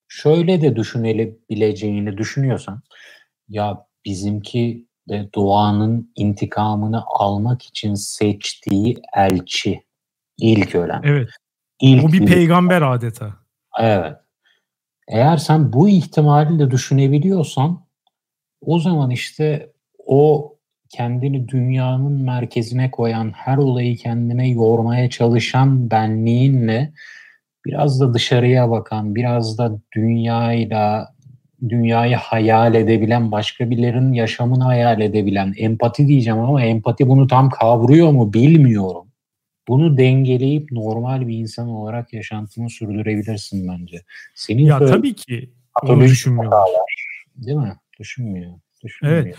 şöyle 0.09 0.61
de 0.63 0.77
düşünebileceğini 0.77 2.19
düşünüyorsan 2.19 2.83
ya 3.49 3.87
bizimki 4.05 4.87
de 5.09 5.29
doğanın 5.35 6.13
intikamını 6.17 7.03
almak 7.07 7.63
için 7.63 7.95
seçtiği 7.95 8.97
elçi 9.17 9.85
ilk 10.39 10.75
ölen. 10.75 11.01
Evet. 11.05 11.29
İlk 11.81 12.05
o 12.05 12.13
bir 12.13 12.27
peygamber 12.27 12.83
adeta. 12.83 13.35
Evet. 13.81 14.17
Eğer 15.09 15.37
sen 15.37 15.73
bu 15.73 15.89
ihtimali 15.89 16.59
de 16.59 16.71
düşünebiliyorsan 16.71 17.85
o 18.61 18.79
zaman 18.79 19.11
işte 19.11 19.73
o 20.07 20.55
kendini 20.89 21.49
dünyanın 21.49 22.23
merkezine 22.23 22.91
koyan, 22.91 23.31
her 23.31 23.57
olayı 23.57 23.97
kendine 23.97 24.49
yormaya 24.49 25.11
çalışan 25.11 25.91
benliğinle 25.91 26.93
biraz 27.67 28.01
da 28.01 28.15
dışarıya 28.15 28.71
bakan, 28.71 29.15
biraz 29.15 29.59
da 29.59 29.79
dünyayla 29.97 31.14
dünyayı 31.69 32.17
hayal 32.17 32.75
edebilen, 32.75 33.33
başka 33.33 33.71
birilerinin 33.71 34.13
yaşamını 34.13 34.65
hayal 34.65 35.01
edebilen, 35.01 35.55
empati 35.57 36.09
diyeceğim 36.09 36.39
ama 36.39 36.63
empati 36.63 37.09
bunu 37.09 37.27
tam 37.27 37.51
kavruyor 37.51 38.13
mu 38.13 38.33
bilmiyorum. 38.33 39.07
Bunu 39.69 39.99
dengeleyip 39.99 40.73
normal 40.73 41.29
bir 41.29 41.39
insan 41.39 41.69
olarak 41.69 42.13
yaşantını 42.13 42.71
sürdürebilirsin 42.71 43.69
bence. 43.69 44.03
Senin 44.35 44.63
ya 44.63 44.79
tabii 44.79 45.15
ki 45.15 45.51
onu 45.83 46.03
düşünmüyor. 46.03 46.53
Değil 47.37 47.59
mi? 47.59 47.77
Düşünmüyor. 47.99 48.53
düşünmüyor. 48.85 49.37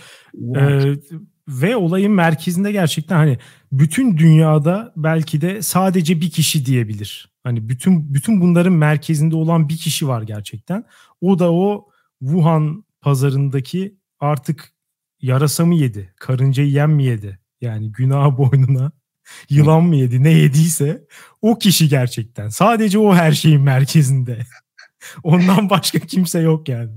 Evet. 0.54 1.12
Ee, 1.12 1.16
ve 1.48 1.76
olayın 1.76 2.12
merkezinde 2.12 2.72
gerçekten 2.72 3.16
hani 3.16 3.38
bütün 3.72 4.16
dünyada 4.16 4.92
belki 4.96 5.40
de 5.40 5.62
sadece 5.62 6.20
bir 6.20 6.30
kişi 6.30 6.66
diyebilir. 6.66 7.32
Hani 7.44 7.68
bütün 7.68 8.14
bütün 8.14 8.40
bunların 8.40 8.72
merkezinde 8.72 9.36
olan 9.36 9.68
bir 9.68 9.76
kişi 9.76 10.08
var 10.08 10.22
gerçekten. 10.22 10.84
O 11.20 11.38
da 11.38 11.52
o 11.52 11.88
Wuhan 12.20 12.84
pazarındaki 13.00 13.96
artık 14.20 14.72
yarasa 15.20 15.64
mı 15.64 15.74
yedi, 15.74 16.14
karıncayı 16.20 16.68
yem 16.68 16.92
mi 16.92 17.04
yedi? 17.04 17.38
Yani 17.60 17.92
günah 17.92 18.38
boynuna 18.38 18.92
yılan 19.50 19.84
mı 19.84 19.96
yedi 19.96 20.22
ne 20.22 20.30
yediyse 20.30 21.06
o 21.42 21.58
kişi 21.58 21.88
gerçekten. 21.88 22.48
Sadece 22.48 22.98
o 22.98 23.14
her 23.14 23.32
şeyin 23.32 23.60
merkezinde. 23.60 24.38
Ondan 25.22 25.70
başka 25.70 25.98
kimse 25.98 26.40
yok 26.40 26.68
yani. 26.68 26.92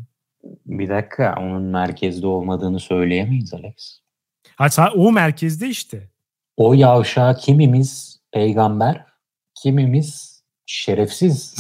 Bir 0.66 0.90
dakika 0.90 1.36
onun 1.40 1.64
merkezde 1.64 2.28
olmadığını 2.28 2.80
söyleyemeyiz 2.80 3.54
Alex. 3.54 4.00
Hatta 4.56 4.92
o 4.92 5.12
merkezde 5.12 5.68
işte. 5.68 6.10
O 6.58 6.74
yavşağı 6.74 7.38
kimimiz 7.38 8.20
peygamber, 8.32 9.06
kimimiz 9.64 10.39
şerefsiz. 10.70 11.56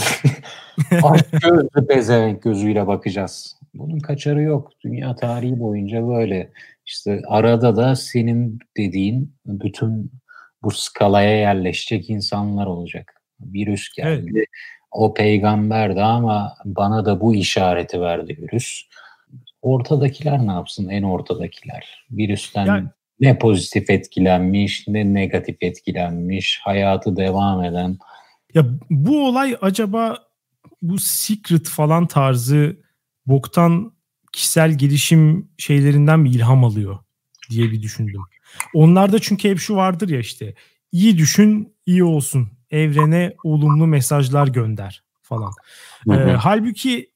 Aç 1.03 1.25
gözlü 1.31 2.39
gözüyle 2.39 2.87
bakacağız. 2.87 3.55
Bunun 3.73 3.99
kaçarı 3.99 4.41
yok. 4.41 4.71
Dünya 4.83 5.15
tarihi 5.15 5.59
boyunca 5.59 6.07
böyle. 6.07 6.51
İşte 6.85 7.21
arada 7.27 7.75
da 7.75 7.95
senin 7.95 8.59
dediğin 8.77 9.35
bütün 9.45 10.11
bu 10.63 10.71
skalaya 10.71 11.39
yerleşecek 11.39 12.09
insanlar 12.09 12.65
olacak. 12.65 13.13
Virüs 13.39 13.93
geldi. 13.95 14.31
Evet. 14.35 14.47
O 14.91 15.13
peygamberdi 15.13 16.01
ama 16.01 16.55
bana 16.65 17.05
da 17.05 17.21
bu 17.21 17.35
işareti 17.35 18.01
verdi 18.01 18.37
virüs. 18.41 18.81
Ortadakiler 19.61 20.47
ne 20.47 20.51
yapsın? 20.51 20.89
En 20.89 21.03
ortadakiler. 21.03 22.05
Virüsten 22.11 22.65
yani, 22.65 22.87
ne 23.19 23.37
pozitif 23.37 23.89
etkilenmiş, 23.89 24.87
ne 24.87 25.13
negatif 25.13 25.57
etkilenmiş, 25.61 26.59
hayatı 26.63 27.15
devam 27.15 27.63
eden. 27.63 27.97
Ya 28.53 28.65
bu 28.89 29.27
olay 29.27 29.57
acaba 29.61 30.17
bu 30.81 30.99
secret 30.99 31.67
falan 31.67 32.07
tarzı 32.07 32.77
boktan 33.25 33.93
kişisel 34.31 34.77
gelişim 34.77 35.49
şeylerinden 35.57 36.25
bir 36.25 36.29
ilham 36.29 36.63
alıyor 36.63 36.97
diye 37.49 37.71
bir 37.71 37.81
düşündüm. 37.81 38.21
Onlarda 38.73 39.19
çünkü 39.19 39.49
hep 39.49 39.59
şu 39.59 39.75
vardır 39.75 40.09
ya 40.09 40.19
işte 40.19 40.55
iyi 40.91 41.17
düşün 41.17 41.75
iyi 41.85 42.03
olsun 42.03 42.49
evrene 42.71 43.35
olumlu 43.43 43.87
mesajlar 43.87 44.47
gönder 44.47 45.03
falan. 45.21 45.53
Ee, 46.11 46.13
halbuki 46.13 47.11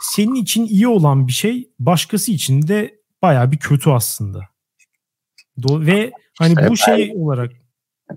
senin 0.00 0.34
için 0.34 0.66
iyi 0.66 0.88
olan 0.88 1.26
bir 1.26 1.32
şey 1.32 1.70
başkası 1.78 2.32
için 2.32 2.68
de 2.68 3.00
baya 3.22 3.52
bir 3.52 3.58
kötü 3.58 3.90
aslında. 3.90 4.48
Do- 5.58 5.86
ve 5.86 6.12
hani 6.38 6.52
işte 6.52 6.68
bu 6.68 6.76
şey 6.76 7.12
olarak 7.16 7.52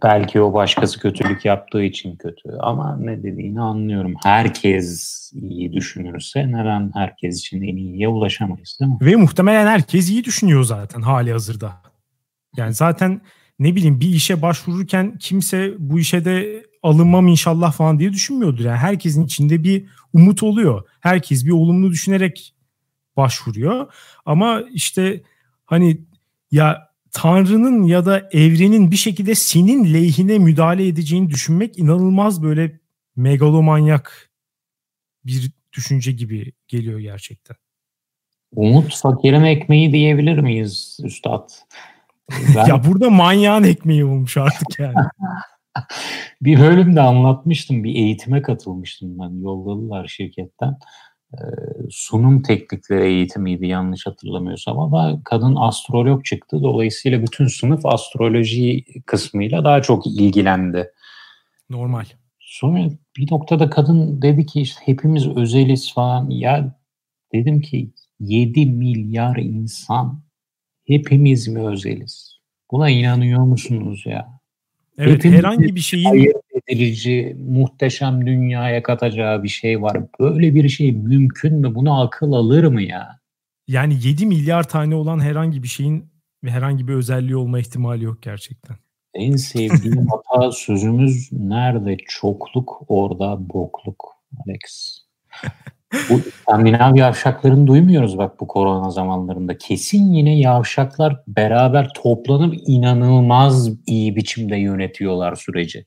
belki 0.04 0.41
o 0.41 0.54
başkası 0.54 0.99
kötülük 0.99 1.45
yaptığı 1.45 1.84
için 1.84 2.15
kötü 2.15 2.49
ama 2.60 2.97
ne 2.97 3.23
dediğini 3.23 3.62
anlıyorum. 3.62 4.13
Herkes 4.23 5.32
iyi 5.34 5.73
düşünürse 5.73 6.47
neden 6.47 6.91
herkes 6.93 7.39
için 7.39 7.62
en 7.62 7.75
iyiye 7.75 8.08
ulaşamayız 8.08 8.78
değil 8.80 8.91
mi? 8.91 8.97
Ve 9.02 9.15
muhtemelen 9.15 9.67
herkes 9.67 10.10
iyi 10.10 10.23
düşünüyor 10.23 10.63
zaten 10.63 11.02
hali 11.02 11.32
hazırda. 11.32 11.82
Yani 12.58 12.73
zaten 12.73 13.21
ne 13.60 13.75
bileyim 13.75 13.99
bir 13.99 14.10
işe 14.10 14.41
başvururken 14.41 15.17
kimse 15.17 15.73
bu 15.80 15.99
işe 15.99 16.25
de 16.25 16.65
alınmam 16.84 17.28
inşallah 17.28 17.71
falan 17.71 17.99
diye 17.99 18.13
düşünmüyordur. 18.13 18.65
Yani 18.65 18.78
herkesin 18.78 19.25
içinde 19.25 19.63
bir 19.63 19.86
umut 20.13 20.43
oluyor. 20.43 20.84
Herkes 20.99 21.45
bir 21.45 21.52
olumlu 21.52 21.91
düşünerek 21.91 22.56
başvuruyor. 23.17 23.93
Ama 24.25 24.62
işte 24.73 25.21
hani 25.65 26.02
ya 26.52 26.88
Tanrı'nın 27.12 27.84
ya 27.84 28.06
da 28.06 28.30
evrenin 28.32 28.91
bir 28.91 28.95
şekilde 28.95 29.36
senin 29.36 29.93
lehine 29.93 30.39
müdahale 30.39 30.88
edeceğini 30.88 31.30
düşünmek 31.30 31.80
inanılmaz 31.80 32.43
böyle 32.43 32.80
megalomanyak 33.15 34.32
bir 35.26 35.52
düşünce 35.74 36.12
gibi 36.12 36.54
geliyor 36.67 37.00
gerçekten. 37.00 37.56
Umut 38.56 38.95
fakirin 38.95 39.43
ekmeği 39.43 39.93
diyebilir 39.93 40.38
miyiz 40.38 40.98
üstad? 41.04 41.50
Ben... 42.56 42.65
ya 42.65 42.84
burada 42.84 43.10
manyağın 43.10 43.63
ekmeği 43.63 44.06
olmuş 44.06 44.38
artık 44.38 44.80
yani. 44.80 44.95
bir 46.41 46.60
bölümde 46.60 47.02
anlatmıştım. 47.02 47.84
Bir 47.84 47.95
eğitime 47.95 48.41
katılmıştım 48.41 49.19
ben. 49.19 49.41
Yolladılar 49.41 50.08
şirketten. 50.08 50.78
Sunum 51.89 52.42
teknikleri 52.42 53.06
eğitimiydi 53.06 53.68
yanlış 53.68 54.08
hatırlamıyorsam 54.08 54.80
ama 54.80 55.22
kadın 55.24 55.56
astrolog 55.56 56.26
çıktı. 56.26 56.63
Dolayısıyla 56.63 57.22
bütün 57.22 57.48
sınıf 57.48 57.86
astroloji 57.86 58.86
kısmıyla 59.06 59.63
daha 59.63 59.82
çok 59.82 60.08
ilgilendi. 60.08 60.92
Normal. 61.70 62.06
Sonra 62.39 62.89
bir 63.18 63.32
noktada 63.32 63.70
kadın 63.70 64.22
dedi 64.22 64.46
ki 64.46 64.62
işte 64.62 64.82
hepimiz 64.86 65.28
özeliz 65.28 65.94
falan. 65.94 66.30
Ya 66.30 66.76
dedim 67.34 67.62
ki 67.62 67.92
7 68.20 68.65
milyar 68.65 69.38
insan 69.38 70.24
hepimiz 70.88 71.48
mi 71.48 71.68
özeliz? 71.68 72.39
Buna 72.72 72.89
inanıyor 72.89 73.44
musunuz 73.44 74.04
ya? 74.06 74.39
Evet 74.98 75.13
Hepimiz 75.13 75.38
herhangi 75.38 75.76
bir 75.76 75.80
şeyin 75.80 76.34
edilici, 76.70 77.38
muhteşem 77.50 78.26
dünyaya 78.26 78.84
katacağı 78.84 79.44
bir 79.44 79.50
şey 79.50 79.82
var. 79.82 79.98
Böyle 80.20 80.56
bir 80.56 80.70
şey 80.70 80.92
mümkün 80.92 81.56
mü? 81.56 81.76
Bunu 81.76 82.02
akıl 82.02 82.32
alır 82.32 82.64
mı 82.64 82.82
ya? 82.82 83.20
Yani 83.68 83.98
7 84.04 84.26
milyar 84.26 84.70
tane 84.70 84.96
olan 84.96 85.20
herhangi 85.20 85.64
bir 85.64 85.68
şeyin 85.68 86.06
ve 86.44 86.52
herhangi 86.52 86.88
bir 86.88 86.94
özelliği 86.94 87.36
olma 87.36 87.60
ihtimali 87.60 88.04
yok 88.04 88.22
gerçekten. 88.22 88.76
En 89.14 89.36
sevdiğim 89.36 90.08
hata 90.30 90.52
sözümüz 90.52 91.30
nerede 91.32 91.98
çokluk 92.08 92.82
orada 92.88 93.50
bokluk 93.50 94.16
Alex. 94.46 94.98
Bu 96.10 96.20
İskandinav 96.20 96.96
yavşaklarını 96.96 97.68
duymuyoruz 97.68 98.18
bak 98.18 98.40
bu 98.40 98.48
korona 98.48 98.90
zamanlarında. 98.90 99.58
Kesin 99.58 100.14
yine 100.14 100.40
yavşaklar 100.40 101.24
beraber 101.28 101.90
toplanıp 101.94 102.56
inanılmaz 102.68 103.70
iyi 103.88 104.16
biçimde 104.16 104.56
yönetiyorlar 104.58 105.36
süreci. 105.36 105.86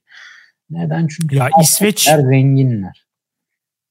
Neden? 0.73 1.07
Çünkü 1.07 1.37
ya 1.37 1.49
İsveç 1.63 2.05
zenginler. 2.05 3.07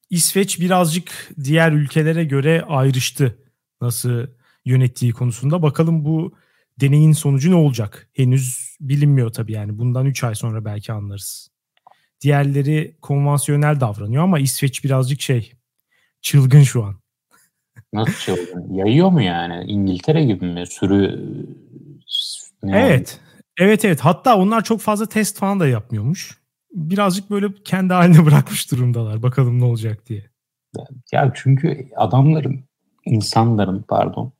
İsveç 0.10 0.60
birazcık 0.60 1.30
diğer 1.44 1.72
ülkelere 1.72 2.24
göre 2.24 2.62
ayrıştı 2.68 3.38
nasıl 3.82 4.28
yönettiği 4.66 5.12
konusunda. 5.12 5.62
Bakalım 5.62 6.06
bu 6.06 6.34
deneyin 6.80 7.12
sonucu 7.12 7.52
ne 7.52 7.56
olacak? 7.56 8.10
Henüz 8.14 8.78
bilinmiyor 8.82 9.34
tabii 9.34 9.52
yani. 9.52 9.78
Bundan 9.78 10.06
3 10.06 10.24
ay 10.24 10.36
sonra 10.36 10.66
belki 10.66 10.94
anlarız. 10.94 11.50
Diğerleri 12.22 12.96
konvansiyonel 13.02 13.80
davranıyor 13.80 14.24
ama 14.24 14.40
İsveç 14.40 14.84
birazcık 14.84 15.22
şey 15.22 15.54
çılgın 16.22 16.64
şu 16.64 16.84
an. 16.84 16.96
Nasıl 17.94 18.14
çılgın? 18.14 18.74
Yayıyor 18.74 19.10
mu 19.10 19.22
yani? 19.22 19.72
İngiltere 19.72 20.24
gibi 20.24 20.46
mi? 20.46 20.68
Sürü 20.68 21.26
ne 22.64 22.80
Evet. 22.80 23.20
Oldu? 23.22 23.32
Evet 23.58 23.86
evet. 23.86 24.00
Hatta 24.00 24.38
onlar 24.38 24.64
çok 24.64 24.82
fazla 24.82 25.06
test 25.06 25.38
falan 25.38 25.60
da 25.60 25.68
yapmıyormuş. 25.68 26.41
Birazcık 26.74 27.30
böyle 27.30 27.48
kendi 27.66 27.94
haline 27.94 28.26
bırakmış 28.26 28.72
durumdalar. 28.72 29.24
Bakalım 29.24 29.60
ne 29.60 29.66
olacak 29.66 30.10
diye. 30.10 30.32
Ya 31.12 31.32
çünkü 31.36 31.88
adamların, 31.98 32.64
insanların 33.06 33.86
pardon, 33.88 34.34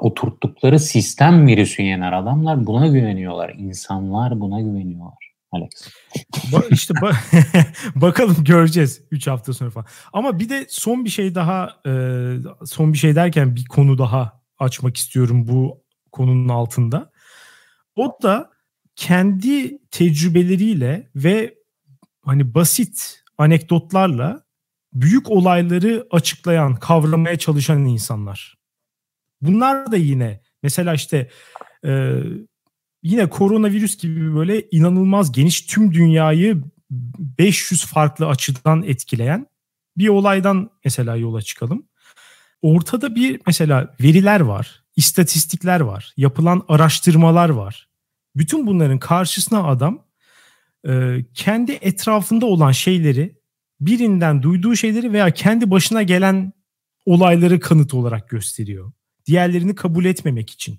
oturttukları 0.00 0.78
sistem 0.78 1.46
virüsü 1.46 1.82
yener 1.82 2.12
adamlar 2.12 2.66
buna 2.66 2.86
güveniyorlar. 2.86 3.54
İnsanlar 3.58 4.40
buna 4.40 4.60
güveniyorlar. 4.60 5.34
Alex. 5.52 5.70
ba- 6.34 6.68
işte 6.70 6.94
ba- 6.94 7.14
bakalım 8.00 8.36
göreceğiz 8.44 9.02
3 9.10 9.26
hafta 9.26 9.52
sonra 9.52 9.70
falan. 9.70 9.86
Ama 10.12 10.38
bir 10.38 10.48
de 10.48 10.66
son 10.68 11.04
bir 11.04 11.10
şey 11.10 11.34
daha 11.34 11.70
e, 11.86 11.92
son 12.66 12.92
bir 12.92 12.98
şey 12.98 13.14
derken 13.14 13.56
bir 13.56 13.64
konu 13.64 13.98
daha 13.98 14.40
açmak 14.58 14.96
istiyorum 14.96 15.48
bu 15.48 15.82
konunun 16.12 16.48
altında. 16.48 17.12
O 17.96 18.18
da 18.22 18.50
kendi 18.96 19.78
tecrübeleriyle 19.90 21.10
ve 21.16 21.54
hani 22.22 22.54
basit 22.54 23.24
anekdotlarla 23.38 24.44
büyük 24.92 25.30
olayları 25.30 26.06
açıklayan, 26.10 26.74
kavramaya 26.74 27.38
çalışan 27.38 27.84
insanlar. 27.84 28.58
Bunlar 29.40 29.92
da 29.92 29.96
yine 29.96 30.40
mesela 30.62 30.94
işte 30.94 31.30
e, 31.84 32.20
yine 33.02 33.28
koronavirüs 33.28 33.96
gibi 33.96 34.34
böyle 34.34 34.62
inanılmaz 34.70 35.32
geniş 35.32 35.62
tüm 35.62 35.94
dünyayı 35.94 36.62
500 36.90 37.86
farklı 37.86 38.26
açıdan 38.26 38.82
etkileyen 38.82 39.46
bir 39.96 40.08
olaydan 40.08 40.70
mesela 40.84 41.16
yola 41.16 41.42
çıkalım. 41.42 41.86
Ortada 42.62 43.14
bir 43.14 43.40
mesela 43.46 43.94
veriler 44.00 44.40
var, 44.40 44.82
istatistikler 44.96 45.80
var, 45.80 46.12
yapılan 46.16 46.62
araştırmalar 46.68 47.48
var. 47.48 47.88
Bütün 48.36 48.66
bunların 48.66 48.98
karşısına 48.98 49.68
adam 49.68 50.06
e, 50.88 51.24
kendi 51.34 51.72
etrafında 51.72 52.46
olan 52.46 52.72
şeyleri, 52.72 53.38
birinden 53.80 54.42
duyduğu 54.42 54.76
şeyleri 54.76 55.12
veya 55.12 55.30
kendi 55.30 55.70
başına 55.70 56.02
gelen 56.02 56.52
olayları 57.06 57.60
kanıt 57.60 57.94
olarak 57.94 58.28
gösteriyor. 58.28 58.92
Diğerlerini 59.26 59.74
kabul 59.74 60.04
etmemek 60.04 60.50
için. 60.50 60.78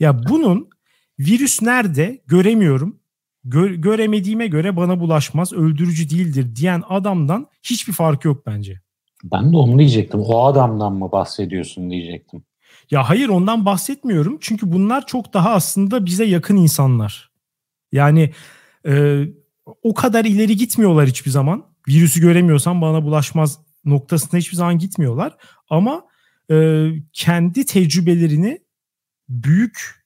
Ya 0.00 0.28
bunun 0.28 0.68
virüs 1.18 1.62
nerede 1.62 2.22
göremiyorum. 2.26 3.00
Gö- 3.46 3.80
göremediğime 3.80 4.46
göre 4.46 4.76
bana 4.76 5.00
bulaşmaz, 5.00 5.52
öldürücü 5.52 6.10
değildir 6.10 6.56
diyen 6.56 6.82
adamdan 6.88 7.46
hiçbir 7.62 7.92
farkı 7.92 8.28
yok 8.28 8.46
bence. 8.46 8.80
Ben 9.24 9.52
de 9.52 9.56
onu 9.56 9.78
diyecektim. 9.78 10.20
O 10.20 10.44
adamdan 10.44 10.92
mı 10.92 11.12
bahsediyorsun 11.12 11.90
diyecektim. 11.90 12.42
Ya 12.90 13.08
hayır 13.08 13.28
ondan 13.28 13.66
bahsetmiyorum. 13.66 14.38
Çünkü 14.40 14.72
bunlar 14.72 15.06
çok 15.06 15.32
daha 15.34 15.50
aslında 15.50 16.06
bize 16.06 16.24
yakın 16.24 16.56
insanlar. 16.56 17.30
Yani 17.92 18.32
e, 18.86 19.24
o 19.82 19.94
kadar 19.94 20.24
ileri 20.24 20.56
gitmiyorlar 20.56 21.06
hiçbir 21.06 21.30
zaman. 21.30 21.64
Virüsü 21.88 22.20
göremiyorsan 22.20 22.80
bana 22.80 23.04
bulaşmaz 23.04 23.58
noktasında 23.84 24.36
hiçbir 24.36 24.56
zaman 24.56 24.78
gitmiyorlar. 24.78 25.36
Ama 25.70 26.04
e, 26.50 26.86
kendi 27.12 27.66
tecrübelerini 27.66 28.58
büyük 29.28 30.00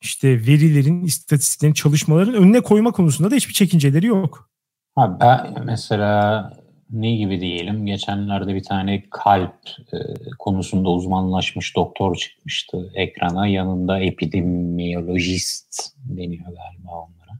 işte 0.00 0.28
verilerin, 0.46 1.04
istatistiklerin, 1.04 1.72
çalışmaların 1.72 2.34
önüne 2.34 2.60
koyma 2.60 2.92
konusunda 2.92 3.30
da 3.30 3.34
hiçbir 3.34 3.54
çekinceleri 3.54 4.06
yok. 4.06 4.50
Ha, 4.94 5.16
ben 5.20 5.64
mesela 5.64 6.50
ne 6.92 7.14
gibi 7.14 7.40
diyelim 7.40 7.86
geçenlerde 7.86 8.54
bir 8.54 8.62
tane 8.62 9.04
kalp 9.10 9.54
e, 9.92 9.96
konusunda 10.38 10.90
uzmanlaşmış 10.90 11.76
doktor 11.76 12.16
çıkmıştı 12.16 12.90
ekrana 12.94 13.46
yanında 13.46 14.00
epidemiyolojist 14.00 15.94
deniyor 16.04 16.44
galiba 16.44 16.90
onlara. 16.90 17.38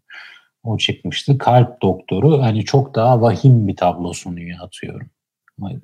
O 0.64 0.78
çıkmıştı. 0.78 1.38
Kalp 1.38 1.82
doktoru 1.82 2.42
hani 2.42 2.64
çok 2.64 2.94
daha 2.94 3.20
vahim 3.20 3.68
bir 3.68 3.76
tablo 3.76 4.12
sunuyor 4.12 4.58
atıyorum. 4.62 5.10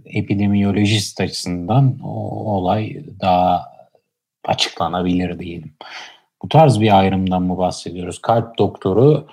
Epidemiyolojist 0.04 1.20
açısından 1.20 1.98
o 2.02 2.10
olay 2.54 3.02
daha 3.20 3.64
açıklanabilir 4.44 5.38
diyelim. 5.38 5.74
Bu 6.42 6.48
tarz 6.48 6.80
bir 6.80 6.98
ayrımdan 6.98 7.42
mı 7.42 7.58
bahsediyoruz? 7.58 8.18
Kalp 8.18 8.58
doktoru 8.58 9.26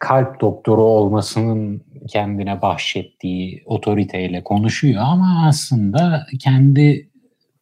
kalp 0.00 0.40
doktoru 0.40 0.82
olmasının 0.82 1.82
kendine 2.08 2.62
bahşettiği 2.62 3.62
otoriteyle 3.66 4.44
konuşuyor 4.44 5.02
ama 5.02 5.46
aslında 5.48 6.26
kendi 6.40 7.10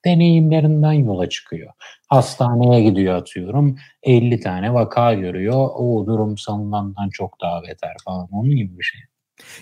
deneyimlerinden 0.05 0.93
yola 0.93 1.29
çıkıyor. 1.29 1.73
Hastaneye 2.09 2.83
gidiyor 2.83 3.15
atıyorum. 3.15 3.79
50 4.03 4.41
tane 4.41 4.75
vaka 4.75 5.15
görüyor. 5.15 5.69
O 5.75 6.07
durum 6.07 6.39
sanılandan 6.39 7.09
çok 7.11 7.41
daha 7.41 7.63
beter 7.63 7.97
falan. 8.05 8.29
Onun 8.33 8.51
gibi 8.51 8.79
bir 8.79 8.85
şey. 8.85 9.01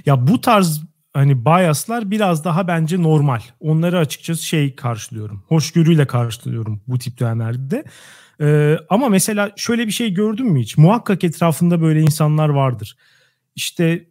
Ya 0.07 0.27
bu 0.27 0.41
tarz 0.41 0.83
hani 1.17 1.45
biaslar 1.45 2.11
biraz 2.11 2.45
daha 2.45 2.69
bence 2.69 3.03
normal. 3.03 3.41
Onları 3.61 3.99
açıkçası 3.99 4.43
şey 4.43 4.75
karşılıyorum. 4.75 5.43
Hoşgörüyle 5.49 6.07
karşılıyorum 6.07 6.81
bu 6.87 6.99
tip 6.99 7.21
dönemlerde. 7.21 7.85
Ee, 8.41 8.77
ama 8.89 9.09
mesela 9.09 9.53
şöyle 9.57 9.87
bir 9.87 9.93
şey 9.93 10.15
gördün 10.15 10.47
mü 10.47 10.61
hiç? 10.61 10.77
Muhakkak 10.77 11.25
etrafında 11.25 11.81
böyle 11.81 12.01
insanlar 12.01 12.49
vardır. 12.49 12.97
İşte 13.55 14.07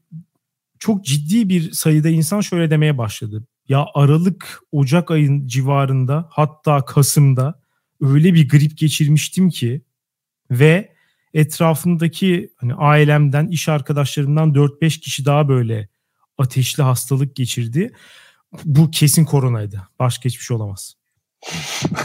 çok 0.79 1.05
ciddi 1.05 1.49
bir 1.49 1.71
sayıda 1.71 2.09
insan 2.09 2.41
şöyle 2.41 2.69
demeye 2.69 2.97
başladı. 2.97 3.47
Ya 3.69 3.85
Aralık, 3.93 4.59
Ocak 4.71 5.11
ayın 5.11 5.47
civarında 5.47 6.27
hatta 6.31 6.85
Kasım'da 6.85 7.61
öyle 8.01 8.33
bir 8.33 8.49
grip 8.49 8.77
geçirmiştim 8.77 9.49
ki 9.49 9.81
ve 10.51 10.93
etrafındaki 11.33 12.49
hani 12.57 12.73
ailemden, 12.73 13.47
iş 13.47 13.69
arkadaşlarımdan 13.69 14.53
4-5 14.53 14.99
kişi 14.99 15.25
daha 15.25 15.49
böyle 15.49 15.94
ateşli 16.37 16.83
hastalık 16.83 17.35
geçirdi. 17.35 17.93
Bu 18.65 18.91
kesin 18.91 19.25
koronaydı. 19.25 19.87
Başka 19.99 20.25
hiçbir 20.25 20.43
şey 20.43 20.57
olamaz. 20.57 20.95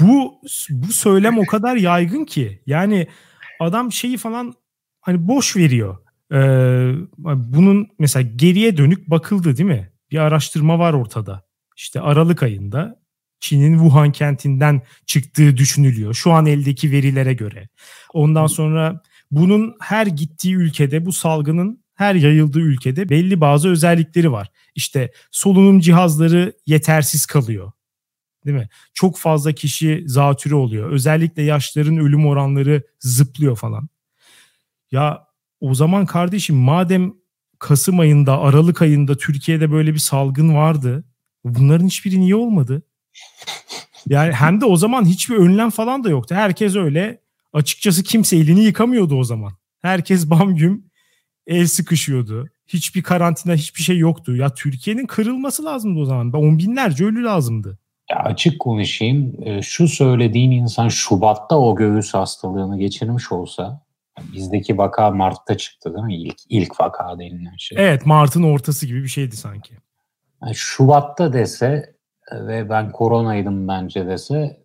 bu 0.00 0.40
bu 0.70 0.92
söylem 0.92 1.38
o 1.38 1.46
kadar 1.46 1.76
yaygın 1.76 2.24
ki 2.24 2.62
yani 2.66 3.08
adam 3.60 3.92
şeyi 3.92 4.16
falan 4.16 4.54
hani 5.00 5.28
boş 5.28 5.56
veriyor. 5.56 5.98
Ee, 6.32 6.92
bunun 7.34 7.88
mesela 7.98 8.30
geriye 8.36 8.76
dönük 8.76 9.10
bakıldı 9.10 9.56
değil 9.56 9.68
mi? 9.68 9.92
Bir 10.10 10.18
araştırma 10.18 10.78
var 10.78 10.92
ortada. 10.92 11.42
İşte 11.76 12.00
Aralık 12.00 12.42
ayında 12.42 13.04
Çin'in 13.40 13.72
Wuhan 13.72 14.12
kentinden 14.12 14.82
çıktığı 15.06 15.56
düşünülüyor. 15.56 16.14
Şu 16.14 16.32
an 16.32 16.46
eldeki 16.46 16.90
verilere 16.90 17.34
göre. 17.34 17.68
Ondan 18.12 18.46
sonra 18.46 19.02
bunun 19.30 19.74
her 19.80 20.06
gittiği 20.06 20.54
ülkede 20.54 21.06
bu 21.06 21.12
salgının 21.12 21.83
her 21.94 22.14
yayıldığı 22.14 22.60
ülkede 22.60 23.08
belli 23.08 23.40
bazı 23.40 23.68
özellikleri 23.68 24.32
var. 24.32 24.50
İşte 24.74 25.12
solunum 25.30 25.80
cihazları 25.80 26.52
yetersiz 26.66 27.26
kalıyor. 27.26 27.72
Değil 28.46 28.56
mi? 28.56 28.68
Çok 28.94 29.18
fazla 29.18 29.52
kişi 29.52 30.04
zatürre 30.06 30.54
oluyor. 30.54 30.90
Özellikle 30.90 31.42
yaşların 31.42 31.96
ölüm 31.96 32.26
oranları 32.26 32.82
zıplıyor 33.00 33.56
falan. 33.56 33.88
Ya 34.90 35.26
o 35.60 35.74
zaman 35.74 36.06
kardeşim 36.06 36.56
madem 36.56 37.12
Kasım 37.58 38.00
ayında, 38.00 38.40
Aralık 38.40 38.82
ayında 38.82 39.16
Türkiye'de 39.16 39.70
böyle 39.70 39.94
bir 39.94 39.98
salgın 39.98 40.54
vardı. 40.54 41.04
Bunların 41.44 41.86
hiçbiri 41.86 42.20
niye 42.20 42.36
olmadı? 42.36 42.82
Yani 44.08 44.32
hem 44.32 44.60
de 44.60 44.64
o 44.64 44.76
zaman 44.76 45.04
hiçbir 45.04 45.36
önlem 45.36 45.70
falan 45.70 46.04
da 46.04 46.10
yoktu. 46.10 46.34
Herkes 46.34 46.76
öyle 46.76 47.20
açıkçası 47.52 48.02
kimse 48.02 48.36
elini 48.36 48.64
yıkamıyordu 48.64 49.16
o 49.16 49.24
zaman. 49.24 49.52
Herkes 49.82 50.30
bam 50.30 50.56
güm 50.56 50.84
el 51.46 51.66
sıkışıyordu. 51.66 52.48
Hiçbir 52.66 53.02
karantina 53.02 53.54
hiçbir 53.54 53.82
şey 53.82 53.98
yoktu. 53.98 54.36
Ya 54.36 54.54
Türkiye'nin 54.54 55.06
kırılması 55.06 55.64
lazımdı 55.64 56.00
o 56.00 56.04
zaman. 56.04 56.32
On 56.32 56.58
binlerce 56.58 57.04
ölü 57.04 57.24
lazımdı. 57.24 57.78
Ya 58.10 58.18
açık 58.18 58.60
konuşayım. 58.60 59.34
Ee, 59.42 59.62
şu 59.62 59.88
söylediğin 59.88 60.50
insan 60.50 60.88
Şubat'ta 60.88 61.58
o 61.58 61.76
göğüs 61.76 62.14
hastalığını 62.14 62.78
geçirmiş 62.78 63.32
olsa 63.32 63.84
bizdeki 64.32 64.78
vaka 64.78 65.10
Mart'ta 65.10 65.56
çıktı 65.56 65.94
değil 65.94 66.04
mi? 66.04 66.16
İlk, 66.16 66.36
ilk 66.48 66.80
vaka 66.80 67.18
denilen 67.18 67.56
şey. 67.56 67.78
Evet 67.80 68.06
Mart'ın 68.06 68.42
ortası 68.42 68.86
gibi 68.86 69.02
bir 69.02 69.08
şeydi 69.08 69.36
sanki. 69.36 69.74
Yani 70.42 70.54
Şubat'ta 70.54 71.32
dese 71.32 71.94
ve 72.32 72.70
ben 72.70 72.92
koronaydım 72.92 73.68
bence 73.68 74.06
dese 74.06 74.60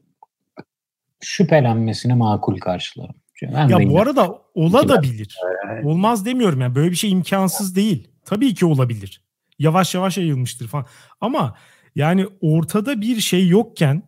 şüphelenmesini 1.19 2.13
makul 2.13 2.57
karşılarım. 2.57 3.15
Ben 3.41 3.67
ya 3.67 3.89
bu 3.89 4.01
arada 4.01 4.41
ola 4.53 4.89
da 4.89 5.01
bilir. 5.03 5.37
Olmaz 5.83 6.25
demiyorum 6.25 6.61
yani 6.61 6.75
böyle 6.75 6.91
bir 6.91 6.95
şey 6.95 7.11
imkansız 7.11 7.75
değil. 7.75 8.07
Tabii 8.25 8.53
ki 8.53 8.65
olabilir. 8.65 9.21
Yavaş 9.59 9.95
yavaş 9.95 10.17
yayılmıştır 10.17 10.67
falan. 10.67 10.85
Ama 11.21 11.55
yani 11.95 12.27
ortada 12.41 13.01
bir 13.01 13.19
şey 13.19 13.47
yokken, 13.47 14.03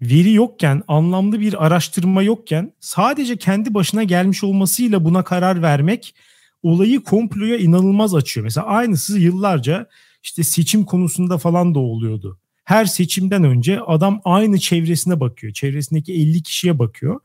veri 0.00 0.32
yokken, 0.32 0.82
anlamlı 0.88 1.40
bir 1.40 1.66
araştırma 1.66 2.22
yokken 2.22 2.72
sadece 2.80 3.36
kendi 3.36 3.74
başına 3.74 4.02
gelmiş 4.04 4.44
olmasıyla 4.44 5.04
buna 5.04 5.24
karar 5.24 5.62
vermek 5.62 6.14
olayı 6.62 7.00
komploya 7.00 7.56
inanılmaz 7.56 8.14
açıyor. 8.14 8.44
Mesela 8.44 8.66
aynısı 8.66 9.18
yıllarca 9.18 9.86
işte 10.22 10.42
seçim 10.42 10.84
konusunda 10.84 11.38
falan 11.38 11.74
da 11.74 11.78
oluyordu. 11.78 12.40
Her 12.64 12.84
seçimden 12.84 13.44
önce 13.44 13.80
adam 13.80 14.20
aynı 14.24 14.58
çevresine 14.58 15.20
bakıyor. 15.20 15.52
Çevresindeki 15.52 16.12
50 16.12 16.42
kişiye 16.42 16.78
bakıyor. 16.78 17.20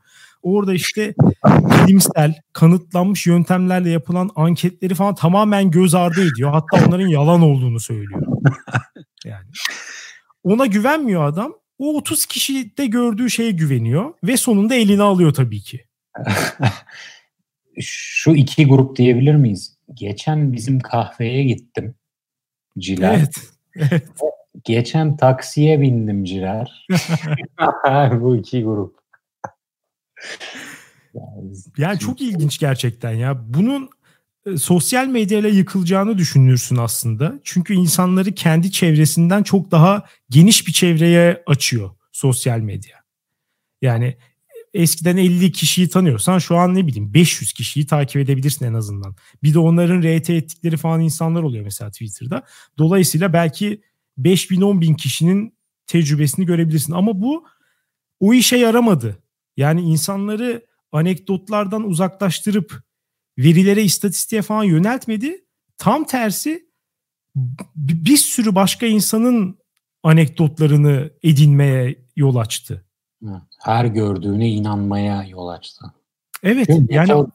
Orada 0.46 0.74
işte 0.74 1.14
bilimsel, 1.48 2.34
kanıtlanmış 2.52 3.26
yöntemlerle 3.26 3.90
yapılan 3.90 4.30
anketleri 4.36 4.94
falan 4.94 5.14
tamamen 5.14 5.70
göz 5.70 5.94
ardı 5.94 6.20
ediyor. 6.32 6.50
Hatta 6.50 6.86
onların 6.86 7.06
yalan 7.06 7.42
olduğunu 7.42 7.80
söylüyor. 7.80 8.22
Yani 9.24 9.46
ona 10.42 10.66
güvenmiyor 10.66 11.24
adam. 11.24 11.54
O 11.78 11.96
30 11.96 12.26
kişide 12.26 12.86
gördüğü 12.86 13.30
şeye 13.30 13.50
güveniyor 13.50 14.14
ve 14.24 14.36
sonunda 14.36 14.74
eline 14.74 15.02
alıyor 15.02 15.34
tabii 15.34 15.60
ki. 15.60 15.86
Şu 17.80 18.30
iki 18.30 18.66
grup 18.66 18.96
diyebilir 18.96 19.34
miyiz? 19.34 19.78
Geçen 19.94 20.52
bizim 20.52 20.80
kahveye 20.80 21.44
gittim. 21.44 21.94
Ciler. 22.78 23.14
Evet. 23.14 23.36
evet. 23.76 24.08
Geçen 24.64 25.16
taksiye 25.16 25.80
bindim 25.80 26.24
Ciler. 26.24 26.86
Bu 28.20 28.36
iki 28.36 28.62
grup. 28.62 29.05
Yani 31.78 31.98
çok 31.98 32.20
ilginç 32.20 32.58
gerçekten 32.58 33.12
ya. 33.12 33.54
Bunun 33.54 33.90
e, 34.46 34.56
sosyal 34.56 35.06
medyayla 35.06 35.48
yıkılacağını 35.48 36.18
düşünürsün 36.18 36.76
aslında. 36.76 37.40
Çünkü 37.44 37.74
insanları 37.74 38.32
kendi 38.32 38.72
çevresinden 38.72 39.42
çok 39.42 39.70
daha 39.70 40.06
geniş 40.30 40.66
bir 40.66 40.72
çevreye 40.72 41.42
açıyor 41.46 41.90
sosyal 42.12 42.58
medya. 42.58 42.96
Yani 43.82 44.16
eskiden 44.74 45.16
50 45.16 45.52
kişiyi 45.52 45.88
tanıyorsan 45.88 46.38
şu 46.38 46.56
an 46.56 46.74
ne 46.74 46.86
bileyim 46.86 47.14
500 47.14 47.52
kişiyi 47.52 47.86
takip 47.86 48.16
edebilirsin 48.16 48.64
en 48.64 48.74
azından. 48.74 49.16
Bir 49.42 49.54
de 49.54 49.58
onların 49.58 50.02
RT 50.02 50.30
ettikleri 50.30 50.76
falan 50.76 51.00
insanlar 51.00 51.42
oluyor 51.42 51.64
mesela 51.64 51.90
Twitter'da. 51.90 52.42
Dolayısıyla 52.78 53.32
belki 53.32 53.82
5000 54.18 54.60
10 54.60 54.80
bin 54.80 54.94
kişinin 54.94 55.54
tecrübesini 55.86 56.46
görebilirsin. 56.46 56.92
Ama 56.92 57.20
bu 57.20 57.46
o 58.20 58.34
işe 58.34 58.56
yaramadı. 58.56 59.18
Yani 59.56 59.80
insanları 59.80 60.66
anekdotlardan 60.92 61.84
uzaklaştırıp 61.84 62.82
verilere, 63.38 63.82
istatistiğe 63.82 64.42
falan 64.42 64.64
yöneltmedi. 64.64 65.44
Tam 65.78 66.04
tersi 66.04 66.66
bir 67.76 68.16
sürü 68.16 68.54
başka 68.54 68.86
insanın 68.86 69.58
anekdotlarını 70.02 71.10
edinmeye 71.22 71.98
yol 72.16 72.36
açtı. 72.36 72.84
Her 73.58 73.84
gördüğüne 73.84 74.48
inanmaya 74.50 75.24
yol 75.24 75.48
açtı. 75.48 75.84
Evet 76.42 76.66
Çünkü 76.66 76.94
yani 76.94 77.08
metod, 77.08 77.28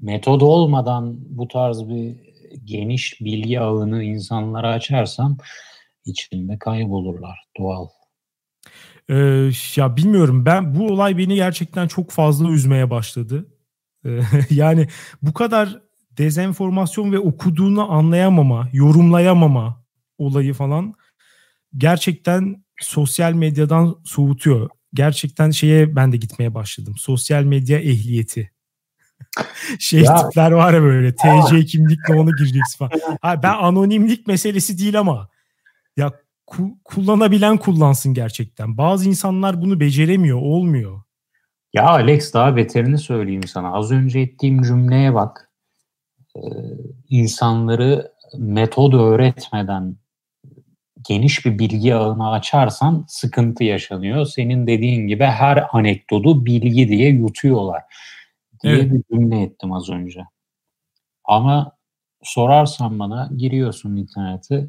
metod 0.00 0.40
olmadan 0.40 1.16
bu 1.38 1.48
tarz 1.48 1.88
bir 1.88 2.16
geniş 2.64 3.20
bilgi 3.20 3.60
ağını 3.60 4.02
insanlara 4.02 4.72
açarsan 4.72 5.38
içinde 6.04 6.58
kaybolurlar 6.58 7.38
doğal. 7.58 7.88
Ee, 9.10 9.50
ya 9.76 9.96
bilmiyorum 9.96 10.44
ben 10.44 10.74
bu 10.74 10.86
olay 10.86 11.18
beni 11.18 11.34
gerçekten 11.34 11.88
çok 11.88 12.10
fazla 12.10 12.50
üzmeye 12.50 12.90
başladı. 12.90 13.46
Ee, 14.04 14.20
yani 14.50 14.88
bu 15.22 15.32
kadar 15.32 15.82
dezenformasyon 16.18 17.12
ve 17.12 17.18
okuduğunu 17.18 17.92
anlayamama, 17.92 18.68
yorumlayamama 18.72 19.84
olayı 20.18 20.54
falan 20.54 20.94
gerçekten 21.76 22.64
sosyal 22.80 23.32
medyadan 23.32 23.96
soğutuyor. 24.04 24.70
Gerçekten 24.94 25.50
şeye 25.50 25.96
ben 25.96 26.12
de 26.12 26.16
gitmeye 26.16 26.54
başladım. 26.54 26.94
Sosyal 26.98 27.42
medya 27.42 27.78
ehliyeti. 27.78 28.52
şey 29.78 30.00
ya. 30.02 30.16
tipler 30.16 30.50
var 30.50 30.74
ya 30.74 30.82
böyle 30.82 31.14
TC 31.14 31.64
kimlikle 31.64 32.14
onu 32.14 32.36
gireceksin 32.36 32.78
falan. 32.78 32.90
Ha, 33.22 33.42
ben 33.42 33.54
anonimlik 33.54 34.26
meselesi 34.26 34.78
değil 34.78 34.98
ama 34.98 35.28
ya 35.96 36.12
kullanabilen 36.84 37.56
kullansın 37.56 38.14
gerçekten. 38.14 38.78
Bazı 38.78 39.08
insanlar 39.08 39.62
bunu 39.62 39.80
beceremiyor, 39.80 40.38
olmuyor. 40.42 41.02
Ya 41.72 41.86
Alex 41.86 42.34
daha 42.34 42.56
beterini 42.56 42.98
söyleyeyim 42.98 43.42
sana. 43.42 43.72
Az 43.72 43.92
önce 43.92 44.20
ettiğim 44.20 44.62
cümleye 44.62 45.14
bak. 45.14 45.52
Ee, 46.36 46.40
insanları 47.08 48.12
metod 48.38 48.92
öğretmeden 48.92 49.96
geniş 51.08 51.46
bir 51.46 51.58
bilgi 51.58 51.94
ağını 51.94 52.30
açarsan 52.30 53.04
sıkıntı 53.08 53.64
yaşanıyor. 53.64 54.26
Senin 54.26 54.66
dediğin 54.66 55.06
gibi 55.06 55.24
her 55.24 55.66
anekdotu 55.72 56.46
bilgi 56.46 56.88
diye 56.88 57.10
yutuyorlar 57.10 57.82
diye 58.62 58.74
evet. 58.74 58.92
bir 58.92 59.02
cümle 59.12 59.42
ettim 59.42 59.72
az 59.72 59.90
önce. 59.90 60.20
Ama 61.24 61.72
sorarsan 62.22 62.98
bana 62.98 63.30
giriyorsun 63.36 63.96
internete 63.96 64.68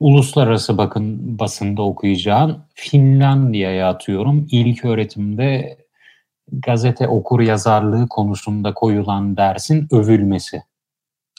uluslararası 0.00 0.78
bakın 0.78 1.38
basında 1.38 1.82
okuyacağın 1.82 2.58
Finlandiya'ya 2.74 3.88
atıyorum. 3.88 4.46
İlk 4.50 4.84
öğretimde 4.84 5.78
gazete 6.52 7.08
okur 7.08 7.40
yazarlığı 7.40 8.08
konusunda 8.08 8.74
koyulan 8.74 9.36
dersin 9.36 9.88
övülmesi. 9.92 10.62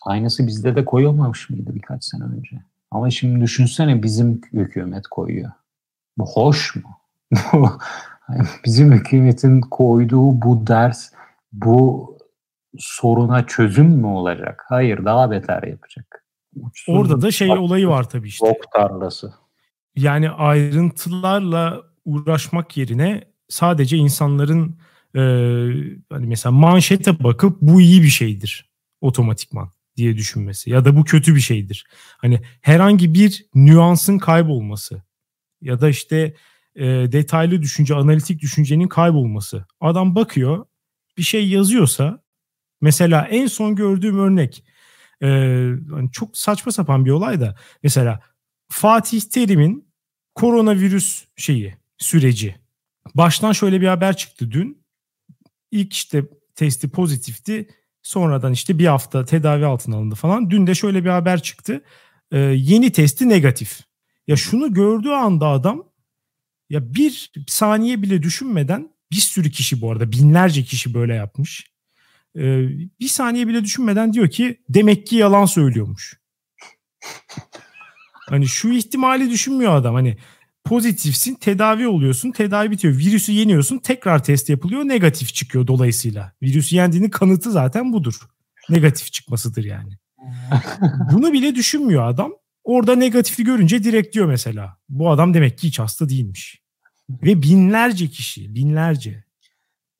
Aynısı 0.06 0.48
bizde 0.48 0.76
de 0.76 0.86
koyulmamış 0.86 1.50
mıydı 1.50 1.76
birkaç 1.76 2.04
sene 2.04 2.24
önce? 2.24 2.62
Ama 2.92 3.10
şimdi 3.10 3.42
düşünsene 3.42 4.04
bizim 4.04 4.42
hükümet 4.54 5.08
koyuyor. 5.08 5.52
Bu 6.18 6.32
hoş 6.32 6.76
mu? 6.76 6.98
bizim 8.66 8.92
hükümetin 8.92 9.62
koyduğu 9.62 10.42
bu 10.42 10.68
ders 10.68 11.12
bu 11.54 12.18
soruna 12.78 13.46
çözüm 13.46 13.88
mü 13.88 14.08
olacak? 14.08 14.66
Hayır 14.70 15.06
daha 15.06 15.32
beter 15.32 15.64
yapacak. 15.64 16.25
Uçsuz 16.56 16.96
Orada 16.96 17.22
da 17.22 17.32
şey 17.32 17.52
olayı 17.52 17.88
var 17.88 18.10
tabii 18.10 18.28
işte. 18.28 18.46
Bok 18.48 18.72
tarlası. 18.74 19.34
Yani 19.96 20.30
ayrıntılarla 20.30 21.84
uğraşmak 22.06 22.78
yerine 22.78 23.24
sadece 23.50 23.98
insanların 23.98 24.80
e, 25.16 25.20
hani 26.10 26.28
mesela 26.28 26.52
manşete 26.52 27.24
bakıp 27.24 27.62
bu 27.62 27.82
iyi 27.82 28.02
bir 28.02 28.08
şeydir 28.08 28.70
otomatikman 29.02 29.72
diye 29.98 30.18
düşünmesi 30.18 30.70
ya 30.70 30.86
da 30.86 30.96
bu 30.96 31.04
kötü 31.04 31.36
bir 31.36 31.40
şeydir. 31.40 31.86
Hani 32.18 32.42
herhangi 32.62 33.14
bir 33.14 33.46
nüansın 33.56 34.18
kaybolması 34.18 35.04
ya 35.62 35.82
da 35.82 35.90
işte 35.90 36.36
e, 36.76 36.86
detaylı 36.88 37.62
düşünce, 37.62 37.96
analitik 37.96 38.42
düşüncenin 38.42 38.88
kaybolması. 38.88 39.66
Adam 39.82 40.16
bakıyor 40.16 40.66
bir 41.18 41.24
şey 41.24 41.50
yazıyorsa 41.50 42.24
mesela 42.82 43.28
en 43.30 43.48
son 43.48 43.76
gördüğüm 43.76 44.20
örnek 44.20 44.64
e, 45.26 45.30
hani 45.92 46.12
çok 46.12 46.38
saçma 46.38 46.72
sapan 46.72 47.06
bir 47.06 47.12
olay 47.12 47.42
da 47.42 47.56
mesela 47.84 48.20
Fatih 48.70 49.22
Terim'in 49.22 49.88
koronavirüs 50.36 51.26
şeyi 51.36 51.76
süreci. 51.98 52.56
Baştan 53.16 53.52
şöyle 53.52 53.82
bir 53.82 53.88
haber 53.88 54.18
çıktı 54.18 54.52
dün. 54.52 54.86
İlk 55.72 55.94
işte 55.94 56.24
testi 56.56 56.90
pozitifti. 56.90 57.68
Sonradan 58.04 58.54
işte 58.54 58.80
bir 58.80 58.86
hafta 58.86 59.26
tedavi 59.26 59.66
altına 59.66 59.96
alındı 59.96 60.16
falan. 60.16 60.50
Dün 60.50 60.68
de 60.68 60.76
şöyle 60.76 61.04
bir 61.04 61.10
haber 61.10 61.42
çıktı. 61.44 61.84
Ee, 62.32 62.38
yeni 62.40 62.92
testi 62.92 63.30
negatif. 63.30 63.82
Ya 64.28 64.36
şunu 64.36 64.74
gördüğü 64.74 65.10
anda 65.10 65.48
adam 65.48 65.84
ya 66.70 66.94
bir 66.94 67.32
saniye 67.48 68.02
bile 68.02 68.24
düşünmeden 68.24 68.92
bir 69.12 69.16
sürü 69.16 69.52
kişi 69.52 69.82
bu 69.82 69.92
arada 69.92 70.12
binlerce 70.12 70.64
kişi 70.64 70.94
böyle 70.94 71.14
yapmış. 71.14 71.75
Ee, 72.36 72.68
bir 73.00 73.08
saniye 73.08 73.48
bile 73.48 73.64
düşünmeden 73.64 74.14
diyor 74.14 74.30
ki 74.30 74.62
demek 74.70 75.08
ki 75.08 75.16
yalan 75.16 75.46
söylüyormuş. 75.46 76.20
Hani 78.30 78.48
şu 78.48 78.70
ihtimali 78.70 79.30
düşünmüyor 79.30 79.76
adam. 79.76 79.96
Hani 79.96 80.18
pozitifsin, 80.64 81.36
tedavi 81.36 81.88
oluyorsun, 81.88 82.32
tedavi 82.32 82.72
bitiyor. 82.72 82.98
Virüsü 82.98 83.32
yeniyorsun, 83.32 83.78
tekrar 83.78 84.24
test 84.24 84.50
yapılıyor, 84.50 84.82
negatif 84.82 85.34
çıkıyor 85.34 85.68
dolayısıyla. 85.68 86.34
Virüsü 86.42 86.76
yendiğinin 86.76 87.10
kanıtı 87.10 87.52
zaten 87.52 87.94
budur. 87.94 88.16
Negatif 88.70 89.12
çıkmasıdır 89.12 89.64
yani. 89.64 89.98
Bunu 91.12 91.34
bile 91.34 91.56
düşünmüyor 91.56 92.08
adam. 92.08 92.32
Orada 92.64 92.96
negatifi 92.96 93.44
görünce 93.44 93.84
direkt 93.84 94.16
diyor 94.16 94.26
mesela. 94.26 94.78
Bu 94.90 95.12
adam 95.12 95.34
demek 95.34 95.58
ki 95.58 95.68
hiç 95.68 95.80
hasta 95.80 96.10
değilmiş. 96.10 96.62
Ve 97.10 97.42
binlerce 97.42 98.08
kişi, 98.08 98.56
binlerce. 98.56 99.25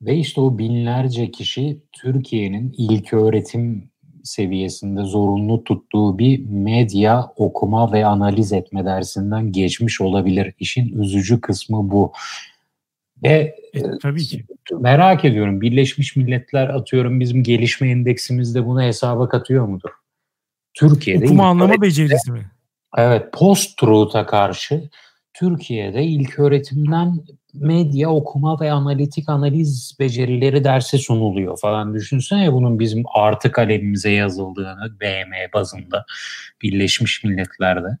Ve 0.02 0.16
işte 0.16 0.40
o 0.40 0.58
binlerce 0.58 1.30
kişi 1.30 1.82
Türkiye'nin 1.92 2.74
ilk 2.78 3.12
öğretim 3.12 3.90
seviyesinde 4.24 5.02
zorunlu 5.02 5.64
tuttuğu 5.64 6.18
bir 6.18 6.44
medya 6.48 7.32
okuma 7.36 7.92
ve 7.92 8.06
analiz 8.06 8.52
etme 8.52 8.84
dersinden 8.84 9.52
geçmiş 9.52 10.00
olabilir. 10.00 10.54
İşin 10.58 11.02
üzücü 11.02 11.40
kısmı 11.40 11.90
bu. 11.90 12.12
Ve 13.22 13.56
e, 13.74 13.82
tabii 14.02 14.22
ki. 14.22 14.44
Merak 14.80 15.24
ediyorum 15.24 15.60
Birleşmiş 15.60 16.16
Milletler 16.16 16.68
atıyorum 16.68 17.20
bizim 17.20 17.42
gelişme 17.42 17.90
endeksimizde 17.90 18.66
bunu 18.66 18.82
hesaba 18.82 19.28
katıyor 19.28 19.66
mudur? 19.66 19.90
Türkiye'de 20.74 21.24
okuma 21.24 21.46
anlama 21.46 21.82
becerisi 21.82 22.32
mi? 22.32 22.50
Evet, 22.96 23.32
post-truth'a 23.32 24.26
karşı 24.26 24.90
Türkiye'de 25.38 26.04
ilk 26.04 26.38
öğretimden 26.38 27.24
medya 27.54 28.10
okuma 28.10 28.60
ve 28.60 28.72
analitik 28.72 29.28
analiz 29.28 29.96
becerileri 30.00 30.64
dersi 30.64 30.98
sunuluyor 30.98 31.58
falan. 31.58 31.94
Düşünsene 31.94 32.52
bunun 32.52 32.78
bizim 32.78 33.02
artı 33.14 33.52
kalemimize 33.52 34.10
yazıldığını 34.10 35.00
BM 35.00 35.52
bazında 35.54 36.04
Birleşmiş 36.62 37.24
Milletler'de. 37.24 37.98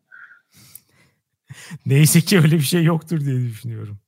Neyse 1.86 2.20
ki 2.20 2.38
öyle 2.38 2.56
bir 2.56 2.60
şey 2.60 2.84
yoktur 2.84 3.20
diye 3.20 3.40
düşünüyorum. 3.40 3.98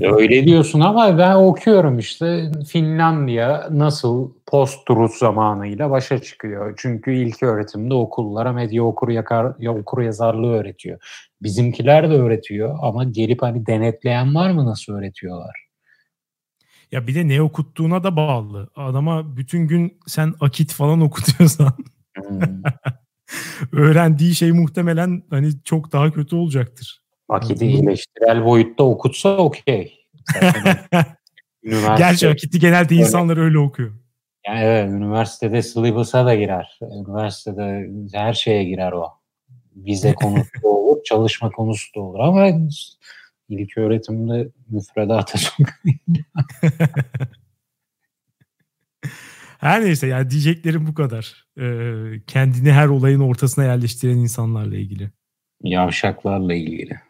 Öyle 0.00 0.46
diyorsun 0.46 0.80
ama 0.80 1.18
ben 1.18 1.34
okuyorum 1.34 1.98
işte 1.98 2.50
Finlandiya 2.68 3.68
nasıl 3.70 4.32
post-truth 4.46 5.14
zamanıyla 5.14 5.90
başa 5.90 6.18
çıkıyor. 6.18 6.74
Çünkü 6.76 7.12
ilk 7.12 7.42
öğretimde 7.42 7.94
okullara 7.94 8.52
medya 8.52 8.82
okur, 8.84 9.08
yakar, 9.08 9.52
ya 9.58 9.74
okur 9.74 10.02
yazarlığı 10.02 10.52
öğretiyor. 10.52 10.98
Bizimkiler 11.42 12.10
de 12.10 12.14
öğretiyor 12.14 12.78
ama 12.82 13.04
gelip 13.04 13.42
hani 13.42 13.66
denetleyen 13.66 14.34
var 14.34 14.50
mı 14.50 14.66
nasıl 14.66 14.92
öğretiyorlar? 14.92 15.66
Ya 16.92 17.06
bir 17.06 17.14
de 17.14 17.28
ne 17.28 17.42
okuttuğuna 17.42 18.04
da 18.04 18.16
bağlı. 18.16 18.70
Adama 18.76 19.36
bütün 19.36 19.68
gün 19.68 19.98
sen 20.06 20.34
akit 20.40 20.72
falan 20.72 21.00
okutuyorsan 21.00 21.72
hmm. 22.16 22.40
öğrendiği 23.72 24.34
şey 24.34 24.52
muhtemelen 24.52 25.22
hani 25.30 25.50
çok 25.64 25.92
daha 25.92 26.12
kötü 26.12 26.36
olacaktır. 26.36 27.05
Akit'i 27.28 27.64
eleştirel 27.64 28.44
boyutta 28.44 28.84
okutsa 28.84 29.36
okey. 29.36 30.06
Gerçi 31.98 32.28
Akit'i 32.28 32.58
genelde 32.58 32.94
insanlar 32.94 33.36
öyle 33.36 33.58
okuyor. 33.58 33.92
Yani 34.46 34.60
evet, 34.60 34.90
üniversitede 34.90 35.62
syllabus'a 35.62 36.26
da 36.26 36.34
girer. 36.34 36.78
Üniversitede 36.82 37.90
her 38.12 38.32
şeye 38.32 38.64
girer 38.64 38.92
o. 38.92 39.08
Vize 39.76 40.14
konusu 40.20 40.50
da 40.62 40.68
olur, 40.68 41.02
çalışma 41.04 41.50
konusu 41.50 41.94
da 41.94 42.00
olur 42.00 42.18
ama 42.20 42.48
ilk 43.48 43.78
öğretimde 43.78 44.48
müfredata 44.68 45.38
çok 45.38 45.66
Her 49.58 49.84
neyse 49.84 50.06
yani 50.06 50.30
diyeceklerim 50.30 50.86
bu 50.86 50.94
kadar. 50.94 51.46
Ee, 51.58 52.20
kendini 52.26 52.72
her 52.72 52.86
olayın 52.88 53.20
ortasına 53.20 53.64
yerleştiren 53.64 54.16
insanlarla 54.16 54.76
ilgili. 54.76 55.10
Yavşaklarla 55.62 56.54
ilgili. 56.54 57.05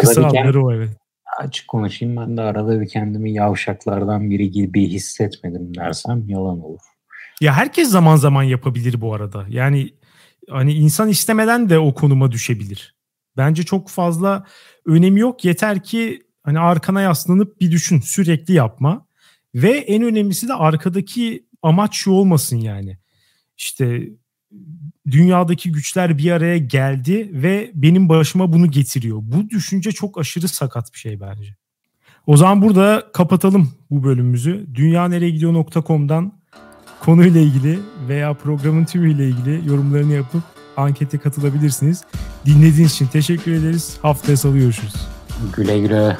Kısa 0.00 0.26
adları 0.26 0.64
o 0.64 0.72
evet. 0.72 0.90
Açık 1.38 1.68
konuşayım 1.68 2.16
ben 2.16 2.36
de 2.36 2.40
arada 2.40 2.80
bir 2.80 2.88
kendimi 2.88 3.32
yavşaklardan 3.32 4.30
biri 4.30 4.50
gibi 4.50 4.88
hissetmedim 4.88 5.74
dersem 5.74 6.28
yalan 6.28 6.64
olur. 6.64 6.80
Ya 7.40 7.54
herkes 7.54 7.88
zaman 7.88 8.16
zaman 8.16 8.42
yapabilir 8.42 9.00
bu 9.00 9.14
arada. 9.14 9.46
Yani 9.48 9.94
hani 10.50 10.72
insan 10.74 11.08
istemeden 11.08 11.70
de 11.70 11.78
o 11.78 11.94
konuma 11.94 12.32
düşebilir. 12.32 12.96
Bence 13.36 13.62
çok 13.62 13.88
fazla 13.88 14.46
önemi 14.86 15.20
yok. 15.20 15.44
Yeter 15.44 15.82
ki 15.82 16.22
hani 16.42 16.58
arkana 16.58 17.00
yaslanıp 17.00 17.60
bir 17.60 17.70
düşün. 17.70 18.00
Sürekli 18.00 18.54
yapma. 18.54 19.06
Ve 19.54 19.70
en 19.70 20.02
önemlisi 20.02 20.48
de 20.48 20.54
arkadaki 20.54 21.46
amaç 21.62 21.94
şu 21.94 22.10
olmasın 22.10 22.56
yani. 22.56 22.98
İşte 23.56 24.08
dünyadaki 25.10 25.72
güçler 25.72 26.18
bir 26.18 26.30
araya 26.30 26.58
geldi 26.58 27.30
ve 27.32 27.70
benim 27.74 28.08
başıma 28.08 28.52
bunu 28.52 28.70
getiriyor. 28.70 29.18
Bu 29.22 29.50
düşünce 29.50 29.92
çok 29.92 30.18
aşırı 30.18 30.48
sakat 30.48 30.92
bir 30.92 30.98
şey 30.98 31.20
bence. 31.20 31.56
O 32.26 32.36
zaman 32.36 32.62
burada 32.62 33.02
kapatalım 33.12 33.70
bu 33.90 34.04
bölümümüzü. 34.04 34.66
dünyanereyegidiyor.com'dan 34.74 36.32
konuyla 37.00 37.40
ilgili 37.40 37.78
veya 38.08 38.34
programın 38.34 38.84
tümüyle 38.84 39.28
ilgili 39.28 39.68
yorumlarını 39.68 40.12
yapıp 40.12 40.42
ankete 40.76 41.18
katılabilirsiniz. 41.18 42.04
Dinlediğiniz 42.46 42.92
için 42.92 43.06
teşekkür 43.06 43.52
ederiz. 43.52 43.96
Haftaya 44.02 44.36
salı 44.36 44.58
görüşürüz. 44.58 44.94
Güle 45.56 45.78
güle. 45.78 46.16